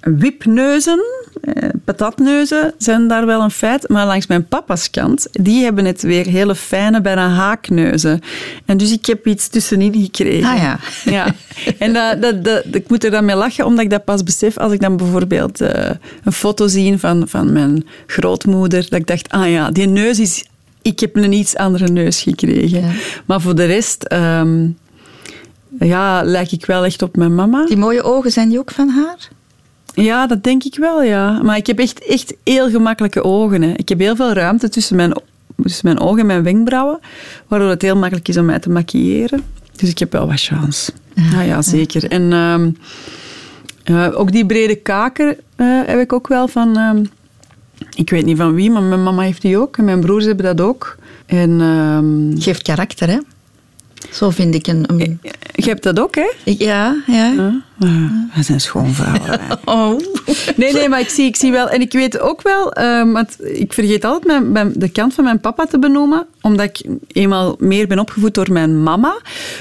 wipneuzen, 0.03 1.05
eh, 1.41 1.69
patatneuzen 1.85 2.75
zijn 2.79 3.09
daar 3.09 3.27
wel 3.27 3.41
een 3.41 3.51
feit. 3.51 3.89
Maar 3.89 4.07
langs 4.07 4.27
mijn 4.27 4.49
papa's 4.49 4.91
kant, 4.91 5.27
die 5.31 5.65
hebben 5.65 5.85
het 5.85 6.03
weer 6.03 6.27
hele 6.27 6.55
fijne, 6.55 7.01
bijna 7.01 7.29
haakneuzen. 7.29 8.21
En 8.65 8.77
dus 8.77 8.93
ik 8.93 9.07
heb 9.07 9.27
iets 9.27 9.49
tussenin 9.49 9.95
gekregen. 9.95 10.51
Ah 10.51 10.59
ja. 10.59 10.79
ja. 11.17 11.35
En 11.79 11.93
dat, 11.93 12.23
dat, 12.23 12.45
dat, 12.45 12.65
ik 12.71 12.89
moet 12.89 13.05
er 13.05 13.11
dan 13.11 13.25
mee 13.25 13.37
lachen, 13.37 13.67
omdat 13.67 13.85
ik 13.85 13.91
dat 13.91 14.05
pas 14.05 14.23
besef 14.23 14.59
als 14.59 14.73
ik 14.73 14.81
dan 14.81 14.97
bijvoorbeeld 14.97 15.61
uh, 15.61 15.69
een 16.25 16.33
foto 16.33 16.67
zie 16.67 16.99
van, 16.99 17.29
van 17.29 17.53
mijn 17.53 17.87
grootmoeder. 18.07 18.83
Dat 18.83 18.99
ik 18.99 19.07
dacht, 19.07 19.31
ah 19.31 19.51
ja, 19.51 19.71
die 19.71 19.87
neus 19.87 20.19
is... 20.19 20.45
Ik 20.83 21.01
heb 21.01 21.17
een 21.17 21.33
iets 21.33 21.57
andere 21.57 21.89
neus 21.89 22.21
gekregen. 22.21 22.81
Ja. 22.81 22.91
Maar 23.27 23.41
voor 23.41 23.55
de 23.55 23.65
rest... 23.65 24.13
Um, 24.13 24.77
ja, 25.79 26.23
lijk 26.25 26.53
ik 26.53 26.67
wel 26.67 26.85
echt 26.85 27.03
op 27.03 27.17
mijn 27.17 27.35
mama. 27.35 27.65
Die 27.65 27.77
mooie 27.77 28.03
ogen, 28.03 28.31
zijn 28.31 28.49
die 28.49 28.59
ook 28.59 28.71
van 28.71 28.89
haar? 28.89 29.29
Ja, 29.95 30.27
dat 30.27 30.45
denk 30.45 30.65
ik 30.65 30.77
wel, 30.77 31.03
ja. 31.03 31.43
Maar 31.43 31.57
ik 31.57 31.67
heb 31.67 31.79
echt, 31.79 32.07
echt 32.07 32.35
heel 32.45 32.71
gemakkelijke 32.71 33.25
ogen. 33.25 33.63
Hè. 33.63 33.73
Ik 33.77 33.89
heb 33.89 33.99
heel 33.99 34.17
veel 34.17 34.33
ruimte 34.33 34.69
tussen 34.69 34.97
mijn, 34.97 35.21
tussen 35.63 35.87
mijn 35.87 36.01
ogen 36.01 36.21
en 36.21 36.27
mijn 36.27 36.43
wenkbrauwen, 36.43 37.01
waardoor 37.49 37.69
het 37.69 37.83
heel 37.83 37.97
makkelijk 37.97 38.29
is 38.29 38.37
om 38.37 38.45
mij 38.45 38.59
te 38.59 38.71
maquilleren. 38.71 39.43
Dus 39.77 39.89
ik 39.89 39.99
heb 39.99 40.13
wel 40.13 40.27
wat 40.27 40.41
chance. 40.41 40.93
Ja, 41.15 41.41
ja, 41.41 41.63
zeker. 41.63 42.11
En 42.11 42.33
ehm, 42.33 42.71
eh, 43.85 44.21
ook 44.21 44.33
die 44.33 44.47
brede 44.47 44.77
kaken 44.77 45.37
eh, 45.57 45.81
heb 45.87 46.01
ik 46.01 46.13
ook 46.13 46.29
wel 46.29 46.49
van... 46.49 46.77
ehm, 46.77 47.05
ik 47.95 48.11
weet 48.11 48.25
niet 48.25 48.37
van 48.37 48.55
wie, 48.55 48.71
maar 48.71 48.83
mijn 48.83 49.03
mama 49.03 49.23
heeft 49.23 49.43
die 49.43 49.59
ook. 49.59 49.77
En 49.77 49.85
mijn 49.85 50.01
broers 50.01 50.25
hebben 50.25 50.45
dat 50.45 50.61
ook. 50.61 50.97
En 51.27 51.61
ehm, 51.61 52.41
Geeft 52.41 52.63
karakter, 52.63 53.09
hè? 53.09 53.19
Zo 54.11 54.31
vind 54.31 54.55
ik 54.55 54.67
een... 54.67 54.85
een- 54.87 55.21
je 55.55 55.69
hebt 55.69 55.83
dat 55.83 56.01
ook, 56.01 56.15
hè? 56.15 56.31
Ik- 56.45 56.59
ja, 56.59 56.97
ja. 57.07 57.33
Uh, 57.33 58.11
wij 58.35 58.43
zijn 58.43 58.61
schoonvrouwen. 58.61 59.41
Oh. 59.65 59.99
Nee, 60.57 60.73
nee, 60.73 60.89
maar 60.89 61.01
ik 61.01 61.09
zie, 61.09 61.27
ik 61.27 61.37
zie 61.37 61.51
wel... 61.53 61.69
En 61.69 61.81
ik 61.81 61.93
weet 61.93 62.19
ook 62.21 62.43
wel... 62.43 62.73
ehm, 62.73 63.13
want 63.13 63.37
ik 63.45 63.73
vergeet 63.73 64.05
altijd 64.05 64.25
mijn, 64.27 64.53
mijn- 64.53 64.73
de 64.77 64.89
kant 64.89 65.15
van 65.15 65.25
mijn 65.25 65.41
papa 65.41 65.65
te 65.67 65.79
benoemen. 65.79 66.27
Omdat 66.41 66.67
ik 66.67 66.83
eenmaal 67.07 67.57
meer 67.59 67.87
ben 67.87 67.99
opgevoed 67.99 68.35
door 68.35 68.53
mijn 68.53 68.83
mama. 68.83 69.21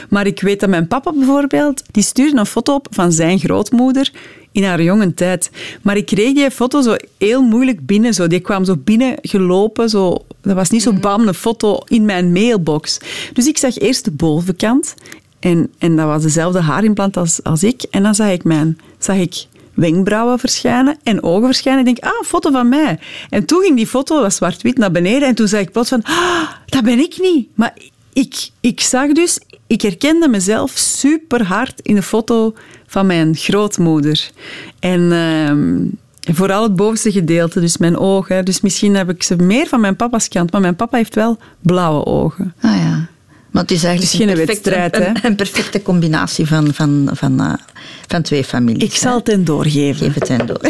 Maar 0.09 0.25
ik 0.27 0.41
weet 0.41 0.59
dat 0.59 0.69
mijn 0.69 0.87
papa 0.87 1.11
bijvoorbeeld... 1.13 1.83
Die 1.91 2.03
stuurde 2.03 2.37
een 2.39 2.45
foto 2.45 2.73
op 2.73 2.87
van 2.89 3.11
zijn 3.11 3.39
grootmoeder 3.39 4.11
in 4.51 4.63
haar 4.63 4.81
jonge 4.81 5.13
tijd. 5.13 5.49
Maar 5.81 5.97
ik 5.97 6.05
kreeg 6.05 6.33
die 6.33 6.51
foto 6.51 6.81
zo 6.81 6.95
heel 7.17 7.41
moeilijk 7.41 7.85
binnen. 7.85 8.13
Zo. 8.13 8.27
Die 8.27 8.39
kwam 8.39 8.65
zo 8.65 8.75
binnen 8.77 9.17
gelopen. 9.21 9.89
Zo. 9.89 10.25
Dat 10.41 10.55
was 10.55 10.69
niet 10.69 10.81
zo 10.81 10.93
bam, 10.93 11.27
een 11.27 11.33
foto 11.33 11.79
in 11.87 12.05
mijn 12.05 12.31
mailbox. 12.31 12.99
Dus 13.33 13.47
ik 13.47 13.57
zag 13.57 13.77
eerst 13.77 14.05
de 14.05 14.11
bovenkant. 14.11 14.95
En, 15.39 15.71
en 15.77 15.95
dat 15.95 16.05
was 16.05 16.21
dezelfde 16.21 16.59
haarimplant 16.61 17.17
als, 17.17 17.43
als 17.43 17.63
ik. 17.63 17.81
En 17.89 18.03
dan 18.03 18.15
zag 18.15 18.29
ik, 18.29 18.43
mijn, 18.43 18.77
zag 18.97 19.15
ik 19.15 19.45
wenkbrauwen 19.73 20.39
verschijnen 20.39 20.97
en 21.03 21.23
ogen 21.23 21.45
verschijnen. 21.45 21.79
Ik 21.79 21.85
denk, 21.85 22.13
ah, 22.13 22.19
een 22.19 22.25
foto 22.25 22.51
van 22.51 22.69
mij. 22.69 22.99
En 23.29 23.45
toen 23.45 23.61
ging 23.61 23.75
die 23.75 23.87
foto, 23.87 24.21
dat 24.21 24.33
zwart-wit, 24.33 24.77
naar 24.77 24.91
beneden. 24.91 25.27
En 25.27 25.35
toen 25.35 25.47
zag 25.47 25.59
ik 25.59 25.71
plots 25.71 25.89
van, 25.89 26.03
ah, 26.03 26.49
dat 26.65 26.83
ben 26.83 26.99
ik 26.99 27.17
niet. 27.19 27.47
Maar 27.55 27.73
ik, 28.13 28.49
ik 28.59 28.81
zag 28.81 29.11
dus, 29.11 29.39
ik 29.67 29.81
herkende 29.81 30.27
mezelf 30.27 30.71
super 30.75 31.45
hard 31.45 31.79
in 31.81 31.95
de 31.95 32.03
foto 32.03 32.53
van 32.91 33.05
mijn 33.05 33.35
grootmoeder. 33.35 34.29
En... 34.79 35.11
ehm, 35.11 35.99
vooral 36.35 36.63
het 36.63 36.75
bovenste 36.75 37.11
gedeelte, 37.11 37.59
dus 37.59 37.77
mijn 37.77 37.97
ogen. 37.97 38.45
Dus 38.45 38.61
misschien 38.61 38.95
heb 38.95 39.09
ik 39.09 39.23
ze 39.23 39.35
meer 39.35 39.67
van 39.67 39.79
mijn 39.79 39.95
papa's 39.95 40.27
kant, 40.27 40.51
maar 40.51 40.61
mijn 40.61 40.75
papa 40.75 40.97
heeft 40.97 41.15
wel 41.15 41.37
blauwe 41.61 42.05
ogen. 42.05 42.53
Ah 42.61 42.75
ja. 42.75 43.09
Maar 43.51 43.61
het 43.61 43.71
is 43.71 43.83
eigenlijk 43.83 44.29
een, 44.29 44.35
perfecte, 44.35 44.69
wedstrijd, 44.69 44.95
een, 44.95 45.25
een 45.29 45.35
perfecte 45.35 45.81
combinatie 45.81 46.47
van, 46.47 46.73
van, 46.73 47.09
van, 47.13 47.39
eh, 47.39 47.53
van 48.07 48.21
twee 48.21 48.43
families. 48.43 48.83
Ik 48.83 48.91
hè. 48.91 48.97
zal 48.97 49.17
het 49.17 49.27
hen 49.27 49.43
doorgeven. 49.43 50.05
Geef 50.05 50.13
het 50.13 50.27
hen 50.27 50.45
door. 50.45 50.61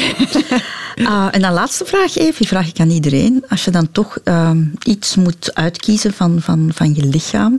Ah, 1.04 1.28
en 1.32 1.42
dan 1.42 1.54
laatste 1.54 1.86
vraag 1.86 2.18
even, 2.18 2.38
die 2.38 2.48
vraag 2.48 2.68
ik 2.68 2.80
aan 2.80 2.90
iedereen. 2.90 3.44
Als 3.50 3.66
je 3.66 3.72
dan 3.72 3.92
toch 3.92 4.18
ehm, 4.24 4.64
iets 4.84 5.16
moet 5.16 5.56
uitkiezen 5.56 6.14
van, 6.14 6.42
van, 6.42 6.72
van 6.74 6.96
je 6.96 7.06
lichaam, 7.06 7.58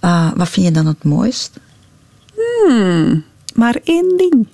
ah, 0.00 0.30
wat 0.34 0.48
vind 0.48 0.66
je 0.66 0.72
dan 0.72 0.86
het 0.86 1.04
mooist? 1.04 1.50
Maar 3.56 3.76
één 3.84 4.16
ding. 4.16 4.46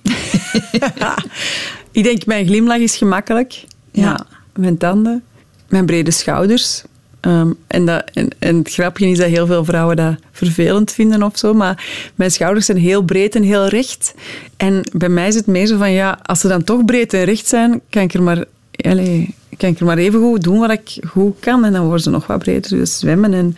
ik 1.91 2.03
denk, 2.03 2.25
mijn 2.25 2.45
glimlach 2.45 2.77
is 2.77 2.95
gemakkelijk. 2.95 3.63
Ja. 3.91 4.01
Ja. 4.01 4.25
Mijn 4.55 4.77
tanden. 4.77 5.23
Mijn 5.69 5.85
brede 5.85 6.11
schouders. 6.11 6.83
Ehm, 7.19 7.51
en, 7.67 7.85
dat, 7.85 8.03
en, 8.13 8.27
en 8.39 8.57
het 8.57 8.73
grapje 8.73 9.07
is 9.07 9.17
dat 9.17 9.27
heel 9.27 9.45
veel 9.45 9.65
vrouwen 9.65 9.95
dat 9.95 10.15
vervelend 10.31 10.91
vinden 10.91 11.23
of 11.23 11.37
zo. 11.37 11.53
Maar 11.53 11.85
mijn 12.15 12.31
schouders 12.31 12.65
zijn 12.65 12.77
heel 12.77 13.01
breed 13.01 13.35
en 13.35 13.43
heel 13.43 13.67
recht. 13.67 14.13
En 14.57 14.81
bij 14.93 15.09
mij 15.09 15.27
is 15.27 15.35
het 15.35 15.47
meer 15.47 15.65
zo 15.65 15.77
van, 15.77 15.91
ja, 15.91 16.19
als 16.23 16.39
ze 16.39 16.47
dan 16.47 16.63
toch 16.63 16.85
breed 16.85 17.13
en 17.13 17.23
recht 17.23 17.47
zijn, 17.47 17.81
kan 17.89 18.01
ik 18.01 18.13
er 18.13 18.23
maar... 18.23 18.45
Allee, 18.81 19.35
kan 19.57 19.69
ik 19.69 19.79
er 19.79 19.85
maar 19.85 19.97
even 19.97 20.19
goed 20.19 20.43
doen 20.43 20.59
wat 20.59 20.71
ik 20.71 20.97
goed 21.07 21.39
kan. 21.39 21.65
En 21.65 21.71
dan 21.71 21.83
worden 21.83 22.03
ze 22.03 22.09
nog 22.09 22.27
wat 22.27 22.39
breder. 22.39 22.69
Dus 22.69 22.99
zwemmen. 22.99 23.33
En 23.33 23.55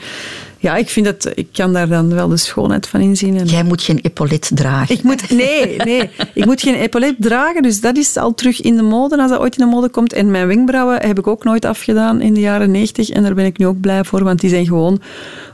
ja, 0.65 0.75
ik 0.75 0.89
vind 0.89 1.05
dat... 1.05 1.31
Ik 1.35 1.47
kan 1.51 1.73
daar 1.73 1.87
dan 1.87 2.09
wel 2.13 2.27
de 2.27 2.37
schoonheid 2.37 2.87
van 2.87 2.99
inzien. 3.01 3.37
En 3.37 3.45
Jij 3.45 3.63
moet 3.63 3.81
geen 3.81 3.99
epaulet 4.01 4.51
dragen. 4.53 4.95
ik 4.95 5.03
moet, 5.03 5.29
nee, 5.29 5.77
nee, 5.77 6.09
ik 6.33 6.45
moet 6.45 6.61
geen 6.61 6.75
epaulet 6.75 7.15
dragen, 7.19 7.61
dus 7.63 7.81
dat 7.81 7.97
is 7.97 8.17
al 8.17 8.33
terug 8.33 8.61
in 8.61 8.75
de 8.75 8.81
mode 8.81 9.17
als 9.21 9.29
dat 9.31 9.39
ooit 9.39 9.57
in 9.57 9.65
de 9.65 9.71
mode 9.71 9.89
komt. 9.89 10.13
En 10.13 10.31
mijn 10.31 10.47
wenkbrauwen 10.47 11.05
heb 11.07 11.19
ik 11.19 11.27
ook 11.27 11.43
nooit 11.43 11.65
afgedaan 11.65 12.21
in 12.21 12.33
de 12.33 12.39
jaren 12.39 12.71
90 12.71 13.09
en 13.09 13.23
daar 13.23 13.33
ben 13.33 13.45
ik 13.45 13.57
nu 13.57 13.67
ook 13.67 13.79
blij 13.79 14.03
voor, 14.03 14.23
want 14.23 14.39
die 14.39 14.49
zijn 14.49 14.65
gewoon 14.65 15.01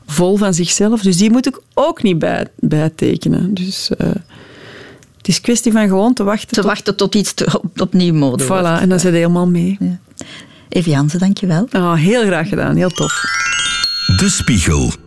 vol 0.05 0.37
van 0.37 0.53
zichzelf. 0.53 1.01
Dus 1.01 1.17
die 1.17 1.31
moet 1.31 1.47
ik 1.47 1.59
ook 1.73 2.03
niet 2.03 2.19
bij, 2.19 2.47
bijtekenen. 2.59 3.53
Dus 3.53 3.89
eh, 3.97 4.07
het 5.17 5.27
is 5.27 5.41
kwestie 5.41 5.71
van 5.71 5.87
gewoon 5.87 6.13
te 6.13 6.23
wachten. 6.23 6.47
te 6.47 6.55
tot- 6.55 6.65
wachten 6.65 6.95
tot 6.95 7.15
iets 7.15 7.33
te- 7.33 7.59
op, 7.61 7.81
opnieuw 7.81 8.13
mode 8.13 8.45
wordt. 8.47 8.63
Voilà, 8.67 8.81
en 8.81 8.89
dan 8.89 8.99
zit 8.99 9.11
je 9.11 9.17
helemaal 9.17 9.47
mee. 9.47 9.77
Ja. 9.79 9.99
Jansen, 10.81 11.19
dankjewel. 11.19 11.67
Oh, 11.71 11.93
heel 11.93 12.23
graag 12.23 12.49
gedaan, 12.49 12.75
heel 12.75 12.89
tof. 12.89 13.23
De 14.21 14.29
Spiegel. 14.29 15.01